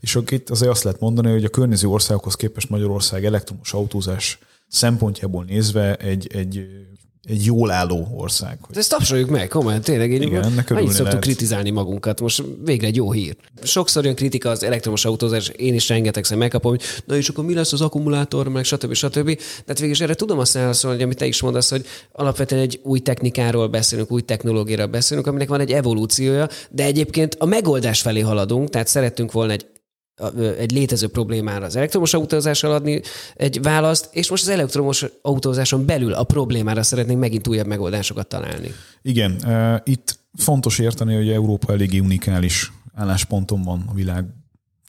És 0.00 0.16
akkor 0.16 0.32
itt 0.32 0.50
azért 0.50 0.70
azt 0.70 0.82
lehet 0.82 1.00
mondani, 1.00 1.30
hogy 1.30 1.44
a 1.44 1.48
környező 1.48 1.88
országokhoz 1.88 2.34
képest 2.34 2.70
Magyarország 2.70 3.24
elektromos 3.24 3.72
autózás 3.72 4.38
szempontjából 4.68 5.44
nézve 5.44 5.94
egy, 5.94 6.26
egy 6.34 6.66
egy 7.28 7.44
jól 7.44 7.70
álló 7.70 8.08
ország. 8.16 8.58
De 8.70 8.78
ezt 8.78 8.90
tapsoljuk 8.90 9.30
meg, 9.30 9.48
komolyan, 9.48 9.80
tényleg. 9.80 10.10
Én 10.10 10.22
Igen, 10.22 10.42
ennek 10.42 10.70
Mennyit 10.70 10.88
szoktuk 10.88 11.06
lehet. 11.06 11.20
kritizálni 11.20 11.70
magunkat, 11.70 12.20
most 12.20 12.42
végre 12.64 12.86
egy 12.86 12.96
jó 12.96 13.12
hír. 13.12 13.36
Sokszor 13.62 14.04
jön 14.04 14.14
kritika 14.14 14.50
az 14.50 14.62
elektromos 14.62 15.04
autózás, 15.04 15.48
én 15.48 15.74
is 15.74 15.88
rengetegszer 15.88 16.36
megkapom, 16.36 16.70
hogy 16.70 16.82
na 17.04 17.16
és 17.16 17.28
akkor 17.28 17.44
mi 17.44 17.54
lesz 17.54 17.72
az 17.72 17.80
akkumulátor, 17.80 18.48
meg 18.48 18.64
stb. 18.64 18.92
stb. 18.94 19.26
De 19.26 19.42
hát 19.66 19.78
végül 19.78 19.94
is 19.94 20.00
erre 20.00 20.14
tudom 20.14 20.38
azt 20.38 20.56
elszólni, 20.56 20.96
hogy 20.96 21.04
amit 21.04 21.18
te 21.18 21.26
is 21.26 21.42
mondasz, 21.42 21.70
hogy 21.70 21.86
alapvetően 22.12 22.62
egy 22.62 22.80
új 22.82 22.98
technikáról 22.98 23.68
beszélünk, 23.68 24.12
új 24.12 24.20
technológiáról 24.20 24.86
beszélünk, 24.86 25.26
aminek 25.26 25.48
van 25.48 25.60
egy 25.60 25.72
evolúciója, 25.72 26.48
de 26.70 26.84
egyébként 26.84 27.36
a 27.38 27.44
megoldás 27.44 28.00
felé 28.00 28.20
haladunk, 28.20 28.70
tehát 28.70 28.86
szerettünk 28.86 29.32
volna 29.32 29.52
egy 29.52 29.66
egy 30.58 30.72
létező 30.72 31.08
problémára 31.08 31.64
az 31.64 31.76
elektromos 31.76 32.14
autózással 32.14 32.72
adni 32.72 33.00
egy 33.34 33.62
választ, 33.62 34.08
és 34.12 34.30
most 34.30 34.42
az 34.42 34.48
elektromos 34.48 35.04
autózáson 35.22 35.86
belül 35.86 36.12
a 36.12 36.24
problémára 36.24 36.82
szeretnénk 36.82 37.20
megint 37.20 37.48
újabb 37.48 37.66
megoldásokat 37.66 38.26
találni. 38.26 38.72
Igen, 39.02 39.42
itt 39.84 40.18
fontos 40.38 40.78
érteni, 40.78 41.14
hogy 41.14 41.30
Európa 41.30 41.72
eléggé 41.72 41.98
unikális 41.98 42.72
állásponton 42.94 43.62
van 43.62 43.84
a 43.88 43.94
világ 43.94 44.24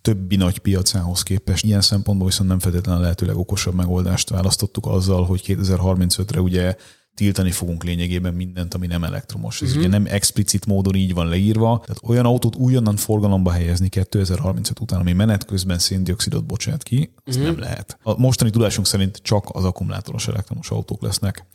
többi 0.02 0.36
nagy 0.36 0.60
piacához 0.60 1.24
képest. 1.24 1.66
Ilyen 1.66 1.82
szempontból 1.82 2.28
viszont 2.28 2.50
nem 2.50 2.60
feltétlenül 2.60 3.00
a 3.00 3.04
lehető 3.04 3.26
legokosabb 3.26 3.74
megoldást 3.74 4.30
választottuk 4.30 4.86
azzal, 4.86 5.26
hogy 5.26 5.42
2035-re 5.48 6.40
ugye 6.40 6.76
tiltani 7.16 7.52
fogunk 7.52 7.84
lényegében 7.84 8.34
mindent, 8.34 8.74
ami 8.74 8.88
nem 8.88 9.04
elektromos. 9.04 9.62
Ez 9.62 9.68
uh-huh. 9.68 9.84
ugye 9.84 9.92
nem 9.92 10.06
explicit 10.06 10.66
módon 10.66 10.96
így 10.96 11.14
van 11.14 11.28
leírva. 11.28 11.82
Tehát 11.86 12.02
olyan 12.04 12.26
autót 12.26 12.56
újonnan 12.56 12.96
forgalomba 12.96 13.52
helyezni 13.52 13.90
2035 13.90 14.80
után, 14.80 15.00
ami 15.00 15.14
menet 15.14 15.46
közben 15.46 15.80
széndiokszidot 15.80 16.46
bocsát 16.46 16.84
ki, 16.84 17.14
az 17.26 17.36
uh-huh. 17.36 17.52
nem 17.52 17.60
lehet. 17.60 17.98
A 18.04 18.20
mostani 18.20 18.50
tudásunk 18.50 18.88
szerint 18.88 19.20
csak 19.22 19.46
az 19.52 19.64
akkumulátoros 19.64 20.28
elektromos 20.28 20.70
autók 20.70 21.02
lesznek. 21.02 21.46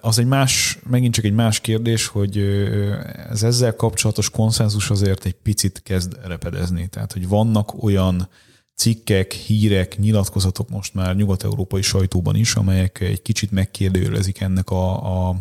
Az 0.00 0.18
egy 0.18 0.26
más, 0.26 0.78
megint 0.90 1.14
csak 1.14 1.24
egy 1.24 1.32
más 1.32 1.60
kérdés, 1.60 2.06
hogy 2.06 2.38
ez 3.30 3.42
ezzel 3.42 3.76
kapcsolatos 3.76 4.30
konszenzus 4.30 4.90
azért 4.90 5.24
egy 5.24 5.36
picit 5.42 5.82
kezd 5.82 6.18
repedezni. 6.24 6.88
Tehát, 6.88 7.12
hogy 7.12 7.28
vannak 7.28 7.82
olyan 7.82 8.28
cikkek, 8.80 9.32
hírek, 9.32 9.98
nyilatkozatok 9.98 10.68
most 10.68 10.94
már 10.94 11.16
nyugat-európai 11.16 11.82
sajtóban 11.82 12.36
is, 12.36 12.54
amelyek 12.54 13.00
egy 13.00 13.22
kicsit 13.22 13.50
megkérdőjelezik 13.50 14.40
ennek 14.40 14.70
a, 14.70 15.28
a 15.28 15.36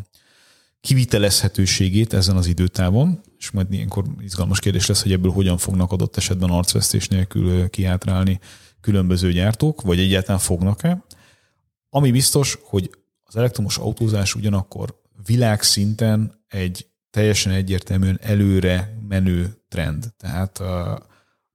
kivitelezhetőségét 0.81 2.13
ezen 2.13 2.35
az 2.35 2.47
időtávon, 2.47 3.21
és 3.37 3.51
majd 3.51 3.73
ilyenkor 3.73 4.05
izgalmas 4.21 4.59
kérdés 4.59 4.85
lesz, 4.85 5.01
hogy 5.01 5.11
ebből 5.11 5.31
hogyan 5.31 5.57
fognak 5.57 5.91
adott 5.91 6.17
esetben 6.17 6.49
arcvesztés 6.49 7.07
nélkül 7.07 7.69
kiátrálni 7.69 8.39
különböző 8.81 9.31
gyártók, 9.31 9.81
vagy 9.81 9.99
egyáltalán 9.99 10.39
fognak-e. 10.39 11.03
Ami 11.89 12.11
biztos, 12.11 12.57
hogy 12.63 12.89
az 13.23 13.35
elektromos 13.35 13.77
autózás 13.77 14.35
ugyanakkor 14.35 15.01
világszinten 15.25 16.43
egy 16.47 16.87
teljesen 17.09 17.51
egyértelműen 17.51 18.19
előre 18.21 18.97
menő 19.07 19.61
trend. 19.67 20.13
Tehát 20.17 20.61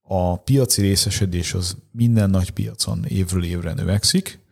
a 0.06 0.36
piaci 0.36 0.80
részesedés 0.80 1.54
az 1.54 1.76
minden 1.90 2.30
nagy 2.30 2.50
piacon 2.50 3.04
évről 3.04 3.44
évre 3.44 3.72
növekszik. 3.72 4.42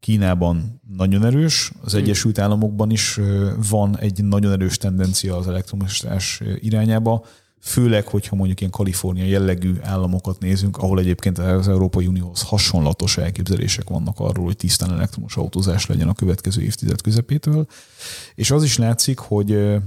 Kínában 0.00 0.80
nagyon 0.96 1.24
erős, 1.24 1.72
az 1.82 1.92
hmm. 1.92 2.02
Egyesült 2.02 2.38
Államokban 2.38 2.90
is 2.90 3.20
van 3.68 3.98
egy 3.98 4.24
nagyon 4.24 4.52
erős 4.52 4.76
tendencia 4.76 5.36
az 5.36 5.48
elektromosítás 5.48 6.42
irányába, 6.60 7.24
főleg, 7.60 8.06
hogyha 8.06 8.36
mondjuk 8.36 8.60
ilyen 8.60 8.72
Kalifornia 8.72 9.24
jellegű 9.24 9.74
államokat 9.82 10.38
nézünk, 10.38 10.76
ahol 10.76 10.98
egyébként 10.98 11.38
az 11.38 11.68
Európai 11.68 12.06
Unióhoz 12.06 12.42
hasonlatos 12.42 13.16
elképzelések 13.16 13.88
vannak 13.88 14.20
arról, 14.20 14.44
hogy 14.44 14.56
tisztán 14.56 14.90
elektromos 14.90 15.36
autózás 15.36 15.86
legyen 15.86 16.08
a 16.08 16.14
következő 16.14 16.62
évtized 16.62 17.00
közepétől. 17.00 17.66
És 18.34 18.50
az 18.50 18.62
is 18.62 18.78
látszik, 18.78 19.18
hogy 19.18 19.78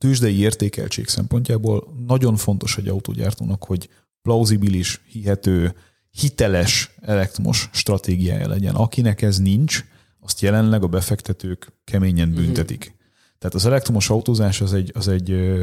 tőzsdei 0.00 0.38
értékeltség 0.38 1.08
szempontjából 1.08 1.94
nagyon 2.06 2.36
fontos 2.36 2.76
egy 2.76 2.88
autógyártónak, 2.88 3.64
hogy 3.64 3.88
plauzibilis, 4.22 5.00
hihető, 5.06 5.74
hiteles 6.10 6.94
elektromos 7.00 7.68
stratégiája 7.72 8.48
legyen. 8.48 8.74
Akinek 8.74 9.22
ez 9.22 9.38
nincs, 9.38 9.84
azt 10.20 10.40
jelenleg 10.40 10.82
a 10.82 10.86
befektetők 10.86 11.72
keményen 11.84 12.28
mhm. 12.28 12.36
büntetik. 12.36 12.84
Mm-hmm. 12.84 12.98
Tehát 13.38 13.54
az 13.56 13.66
elektromos 13.66 14.10
autózás 14.10 14.60
az 14.60 14.74
egy, 14.74 14.90
az 14.94 15.08
egy 15.08 15.58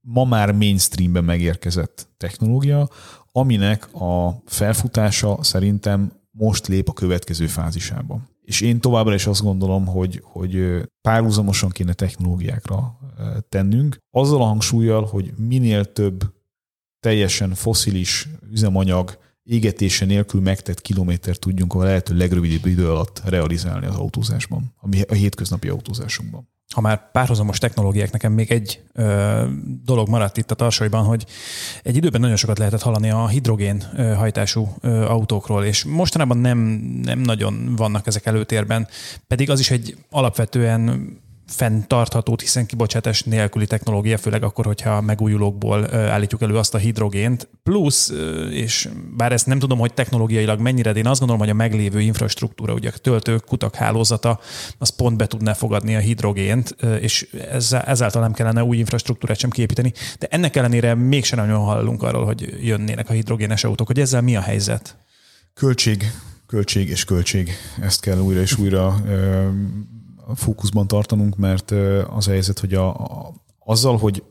ma 0.00 0.24
már 0.24 0.52
mainstreamben 0.52 1.24
megérkezett 1.24 2.08
technológia, 2.16 2.88
aminek 3.32 3.94
a 3.94 4.42
felfutása 4.46 5.38
szerintem 5.42 6.12
most 6.30 6.66
lép 6.66 6.88
a 6.88 6.92
következő 6.92 7.46
fázisába. 7.46 8.20
És 8.50 8.60
én 8.60 8.80
továbbra 8.80 9.14
is 9.14 9.26
azt 9.26 9.42
gondolom, 9.42 9.86
hogy, 9.86 10.20
hogy 10.22 10.82
párhuzamosan 11.00 11.70
kéne 11.70 11.92
technológiákra 11.92 12.98
tennünk, 13.48 13.98
azzal 14.10 14.42
a 14.42 14.44
hangsúlyjal, 14.44 15.04
hogy 15.04 15.32
minél 15.36 15.92
több 15.92 16.34
teljesen 17.00 17.54
foszilis 17.54 18.28
üzemanyag 18.50 19.18
égetése 19.42 20.04
nélkül 20.04 20.40
megtett 20.40 20.80
kilométer 20.80 21.36
tudjunk 21.36 21.74
a 21.74 21.82
lehető 21.82 22.16
legrövidebb 22.16 22.66
idő 22.66 22.88
alatt 22.90 23.22
realizálni 23.24 23.86
az 23.86 23.94
autózásban, 23.94 24.74
a 25.08 25.14
hétköznapi 25.14 25.68
autózásunkban. 25.68 26.48
Ha 26.74 26.80
már 26.80 27.10
párhuzamos 27.10 27.58
technológiák, 27.58 28.12
nekem 28.12 28.32
még 28.32 28.50
egy 28.50 28.82
ö, 28.92 29.44
dolog 29.84 30.08
maradt 30.08 30.36
itt 30.36 30.50
a 30.50 30.54
tarsajban, 30.54 31.04
hogy 31.04 31.26
egy 31.82 31.96
időben 31.96 32.20
nagyon 32.20 32.36
sokat 32.36 32.58
lehetett 32.58 32.82
hallani 32.82 33.10
a 33.10 33.28
hidrogén 33.28 33.84
ö, 33.96 34.14
hajtású 34.14 34.74
ö, 34.80 35.04
autókról, 35.04 35.64
és 35.64 35.84
mostanában 35.84 36.38
nem, 36.38 36.58
nem 37.02 37.18
nagyon 37.18 37.74
vannak 37.76 38.06
ezek 38.06 38.26
előtérben, 38.26 38.88
pedig 39.26 39.50
az 39.50 39.60
is 39.60 39.70
egy 39.70 39.96
alapvetően 40.10 41.12
fenntartható, 41.50 42.36
hiszen 42.40 42.66
kibocsátás 42.66 43.22
nélküli 43.22 43.66
technológia, 43.66 44.18
főleg 44.18 44.42
akkor, 44.42 44.64
hogyha 44.64 45.00
megújulókból 45.00 45.94
állítjuk 45.94 46.42
elő 46.42 46.56
azt 46.56 46.74
a 46.74 46.78
hidrogént. 46.78 47.48
Plusz, 47.62 48.12
és 48.50 48.88
bár 49.16 49.32
ezt 49.32 49.46
nem 49.46 49.58
tudom, 49.58 49.78
hogy 49.78 49.94
technológiailag 49.94 50.60
mennyire, 50.60 50.92
de 50.92 50.98
én 50.98 51.06
azt 51.06 51.18
gondolom, 51.18 51.42
hogy 51.42 51.52
a 51.52 51.56
meglévő 51.56 52.00
infrastruktúra, 52.00 52.72
ugye 52.72 52.90
a 52.94 52.98
töltők, 52.98 53.44
kutak 53.44 53.74
hálózata, 53.74 54.40
az 54.78 54.88
pont 54.88 55.16
be 55.16 55.26
tudná 55.26 55.52
fogadni 55.52 55.96
a 55.96 55.98
hidrogént, 55.98 56.76
és 57.00 57.28
ezáltal 57.86 58.22
nem 58.22 58.32
kellene 58.32 58.64
új 58.64 58.76
infrastruktúrát 58.76 59.38
sem 59.38 59.50
képíteni. 59.50 59.92
De 60.18 60.26
ennek 60.30 60.56
ellenére 60.56 60.94
mégsem 60.94 61.38
nagyon 61.38 61.64
hallunk 61.64 62.02
arról, 62.02 62.24
hogy 62.24 62.58
jönnének 62.62 63.08
a 63.08 63.12
hidrogénes 63.12 63.64
autók, 63.64 63.86
hogy 63.86 64.00
ezzel 64.00 64.20
mi 64.22 64.36
a 64.36 64.40
helyzet? 64.40 64.96
Költség, 65.54 66.12
költség 66.46 66.88
és 66.88 67.04
költség. 67.04 67.50
Ezt 67.80 68.00
kell 68.00 68.18
újra 68.18 68.40
és 68.40 68.58
újra 68.58 69.02
fókuszban 70.34 70.86
tartanunk, 70.86 71.36
mert 71.36 71.70
az 72.10 72.28
a 72.28 72.30
helyzet, 72.30 72.58
hogy 72.58 72.74
a, 72.74 72.88
a, 72.88 73.34
azzal, 73.58 73.96
hogy 73.96 74.22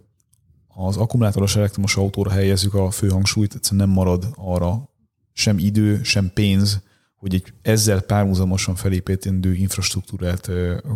az 0.68 0.98
akkumulátoros 0.98 1.56
elektromos 1.56 1.96
autóra 1.96 2.30
helyezzük 2.30 2.74
a 2.74 2.92
főhangsúlyt, 2.92 3.56
egyszerűen 3.56 3.88
nem 3.88 3.96
marad 3.96 4.28
arra 4.36 4.90
sem 5.34 5.58
idő, 5.58 6.04
sem 6.04 6.32
pénz, 6.34 6.82
hogy 7.16 7.34
egy 7.34 7.54
ezzel 7.62 8.02
párhuzamosan 8.02 8.76
felépítendő 8.76 9.54
infrastruktúrát 9.54 10.50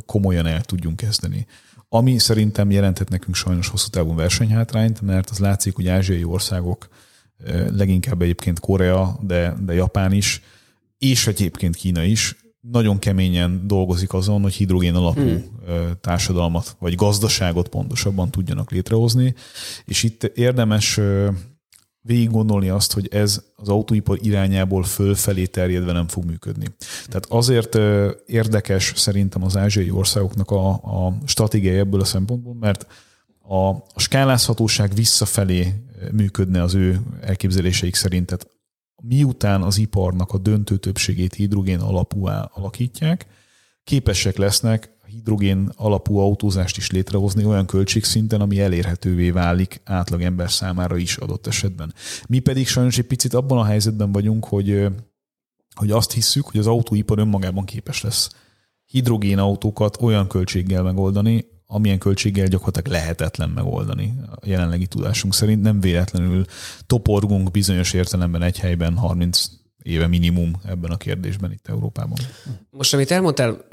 komolyan 0.05 0.45
el 0.45 0.61
tudjunk 0.61 0.95
kezdeni. 0.95 1.45
Ami 1.89 2.17
szerintem 2.17 2.71
jelenthet 2.71 3.09
nekünk 3.09 3.35
sajnos 3.35 3.67
hosszú 3.67 3.89
távon 3.89 4.15
versenyhátrányt, 4.15 5.01
mert 5.01 5.29
az 5.29 5.39
látszik, 5.39 5.75
hogy 5.75 5.87
ázsiai 5.87 6.23
országok, 6.23 6.87
leginkább 7.69 8.21
egyébként 8.21 8.59
Korea, 8.59 9.19
de, 9.21 9.55
de 9.65 9.73
Japán 9.73 10.11
is, 10.11 10.41
és 10.97 11.27
egyébként 11.27 11.75
Kína 11.75 12.03
is 12.03 12.42
nagyon 12.71 12.99
keményen 12.99 13.67
dolgozik 13.67 14.13
azon, 14.13 14.41
hogy 14.41 14.53
hidrogén 14.53 14.95
alapú 14.95 15.21
hmm. 15.21 15.43
társadalmat, 16.01 16.75
vagy 16.79 16.95
gazdaságot 16.95 17.67
pontosabban 17.67 18.29
tudjanak 18.29 18.71
létrehozni, 18.71 19.33
és 19.85 20.03
itt 20.03 20.23
érdemes 20.23 20.99
végig 22.01 22.29
gondolni 22.29 22.69
azt, 22.69 22.93
hogy 22.93 23.07
ez 23.11 23.43
az 23.55 23.69
autóipar 23.69 24.17
irányából 24.21 24.83
fölfelé 24.83 25.45
terjedve 25.45 25.91
nem 25.91 26.07
fog 26.07 26.25
működni. 26.25 26.65
Tehát 27.05 27.25
azért 27.29 27.77
érdekes 28.25 28.93
szerintem 28.95 29.43
az 29.43 29.57
ázsiai 29.57 29.91
országoknak 29.91 30.51
a, 30.51 30.69
a 30.69 31.17
stratégiai 31.25 31.77
ebből 31.77 32.01
a 32.01 32.05
szempontból, 32.05 32.55
mert 32.59 32.87
a, 33.41 33.67
a 33.69 33.99
skálázhatóság 33.99 34.93
visszafelé 34.93 35.73
működne 36.11 36.61
az 36.61 36.73
ő 36.73 37.01
elképzeléseik 37.21 37.95
szerint. 37.95 38.25
Tehát 38.25 38.47
miután 39.07 39.61
az 39.61 39.77
iparnak 39.77 40.31
a 40.31 40.37
döntő 40.37 40.77
többségét 40.77 41.33
hidrogén 41.33 41.79
alapú 41.79 42.27
alakítják, 42.27 43.25
képesek 43.83 44.37
lesznek 44.37 44.93
hidrogén 45.13 45.69
alapú 45.75 46.17
autózást 46.17 46.77
is 46.77 46.91
létrehozni 46.91 47.45
olyan 47.45 47.65
költségszinten, 47.65 48.41
ami 48.41 48.59
elérhetővé 48.59 49.31
válik 49.31 49.81
átlag 49.83 50.21
ember 50.21 50.51
számára 50.51 50.97
is 50.97 51.17
adott 51.17 51.47
esetben. 51.47 51.93
Mi 52.27 52.39
pedig 52.39 52.67
sajnos 52.67 52.97
egy 52.97 53.05
picit 53.05 53.33
abban 53.33 53.57
a 53.57 53.65
helyzetben 53.65 54.11
vagyunk, 54.11 54.45
hogy, 54.45 54.87
hogy 55.75 55.91
azt 55.91 56.11
hisszük, 56.11 56.45
hogy 56.45 56.59
az 56.59 56.67
autóipar 56.67 57.19
önmagában 57.19 57.65
képes 57.65 58.01
lesz 58.01 58.29
hidrogén 58.85 59.37
autókat 59.37 59.97
olyan 60.01 60.27
költséggel 60.27 60.83
megoldani, 60.83 61.45
amilyen 61.73 61.97
költséggel 61.97 62.47
gyakorlatilag 62.47 62.99
lehetetlen 62.99 63.49
megoldani 63.49 64.13
a 64.31 64.47
jelenlegi 64.47 64.87
tudásunk 64.87 65.33
szerint. 65.33 65.61
Nem 65.61 65.79
véletlenül 65.79 66.45
toporgunk 66.87 67.51
bizonyos 67.51 67.93
értelemben 67.93 68.41
egy 68.41 68.59
helyben 68.59 68.97
30 68.97 69.45
éve 69.83 70.07
minimum 70.07 70.53
ebben 70.65 70.91
a 70.91 70.97
kérdésben 70.97 71.51
itt 71.51 71.67
Európában. 71.67 72.17
Most, 72.69 72.93
amit 72.93 73.11
elmondtál, 73.11 73.65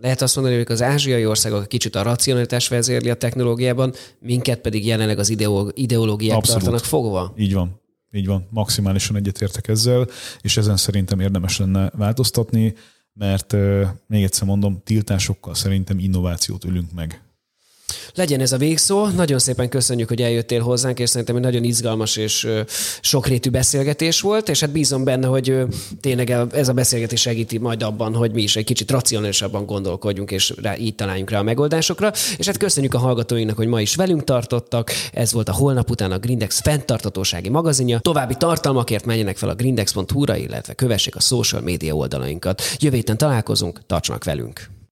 lehet 0.00 0.22
azt 0.22 0.34
mondani, 0.36 0.56
hogy 0.56 0.72
az 0.72 0.82
ázsiai 0.82 1.26
országok 1.26 1.68
kicsit 1.68 1.94
a 1.94 2.02
racionalitás 2.02 2.68
vezérli 2.68 3.10
a 3.10 3.14
technológiában, 3.14 3.92
minket 4.20 4.60
pedig 4.60 4.86
jelenleg 4.86 5.18
az 5.18 5.28
ideológiák 5.74 6.36
Abszolút. 6.36 6.62
tartanak 6.62 6.84
fogva? 6.84 7.34
Így 7.36 7.54
van. 7.54 7.80
Így 8.12 8.26
van. 8.26 8.46
Maximálisan 8.50 9.16
egyetértek 9.16 9.68
ezzel, 9.68 10.06
és 10.40 10.56
ezen 10.56 10.76
szerintem 10.76 11.20
érdemes 11.20 11.58
lenne 11.58 11.90
változtatni 11.96 12.74
mert 13.12 13.52
még 14.06 14.22
egyszer 14.22 14.46
mondom, 14.46 14.80
tiltásokkal 14.84 15.54
szerintem 15.54 15.98
innovációt 15.98 16.64
ülünk 16.64 16.92
meg. 16.92 17.22
Legyen 18.14 18.40
ez 18.40 18.52
a 18.52 18.56
végszó. 18.56 19.06
Nagyon 19.06 19.38
szépen 19.38 19.68
köszönjük, 19.68 20.08
hogy 20.08 20.22
eljöttél 20.22 20.60
hozzánk, 20.62 20.98
és 20.98 21.08
szerintem 21.08 21.36
egy 21.36 21.42
nagyon 21.42 21.64
izgalmas 21.64 22.16
és 22.16 22.48
sokrétű 23.00 23.50
beszélgetés 23.50 24.20
volt, 24.20 24.48
és 24.48 24.60
hát 24.60 24.70
bízom 24.70 25.04
benne, 25.04 25.26
hogy 25.26 25.56
tényleg 26.00 26.30
ez 26.52 26.68
a 26.68 26.72
beszélgetés 26.72 27.20
segíti 27.20 27.58
majd 27.58 27.82
abban, 27.82 28.14
hogy 28.14 28.32
mi 28.32 28.42
is 28.42 28.56
egy 28.56 28.64
kicsit 28.64 28.90
racionálisabban 28.90 29.66
gondolkodjunk, 29.66 30.30
és 30.30 30.54
rá, 30.62 30.76
így 30.76 30.94
találjunk 30.94 31.30
rá 31.30 31.38
a 31.38 31.42
megoldásokra. 31.42 32.12
És 32.36 32.46
hát 32.46 32.56
köszönjük 32.56 32.94
a 32.94 32.98
hallgatóinknak, 32.98 33.56
hogy 33.56 33.66
ma 33.66 33.80
is 33.80 33.94
velünk 33.94 34.24
tartottak. 34.24 34.90
Ez 35.12 35.32
volt 35.32 35.48
a 35.48 35.52
holnap 35.52 35.90
után 35.90 36.12
a 36.12 36.18
Grindex 36.18 36.60
fenntartatósági 36.60 37.48
magazinja. 37.48 37.98
További 37.98 38.34
tartalmakért 38.38 39.04
menjenek 39.04 39.36
fel 39.36 39.48
a 39.48 39.54
grindex.hu-ra, 39.54 40.36
illetve 40.36 40.74
kövessék 40.74 41.16
a 41.16 41.20
social 41.20 41.60
média 41.60 41.94
oldalainkat. 41.94 42.62
Jövő 42.78 42.98
találkozunk, 43.02 43.80
tartsanak 43.86 44.24
velünk! 44.24 44.79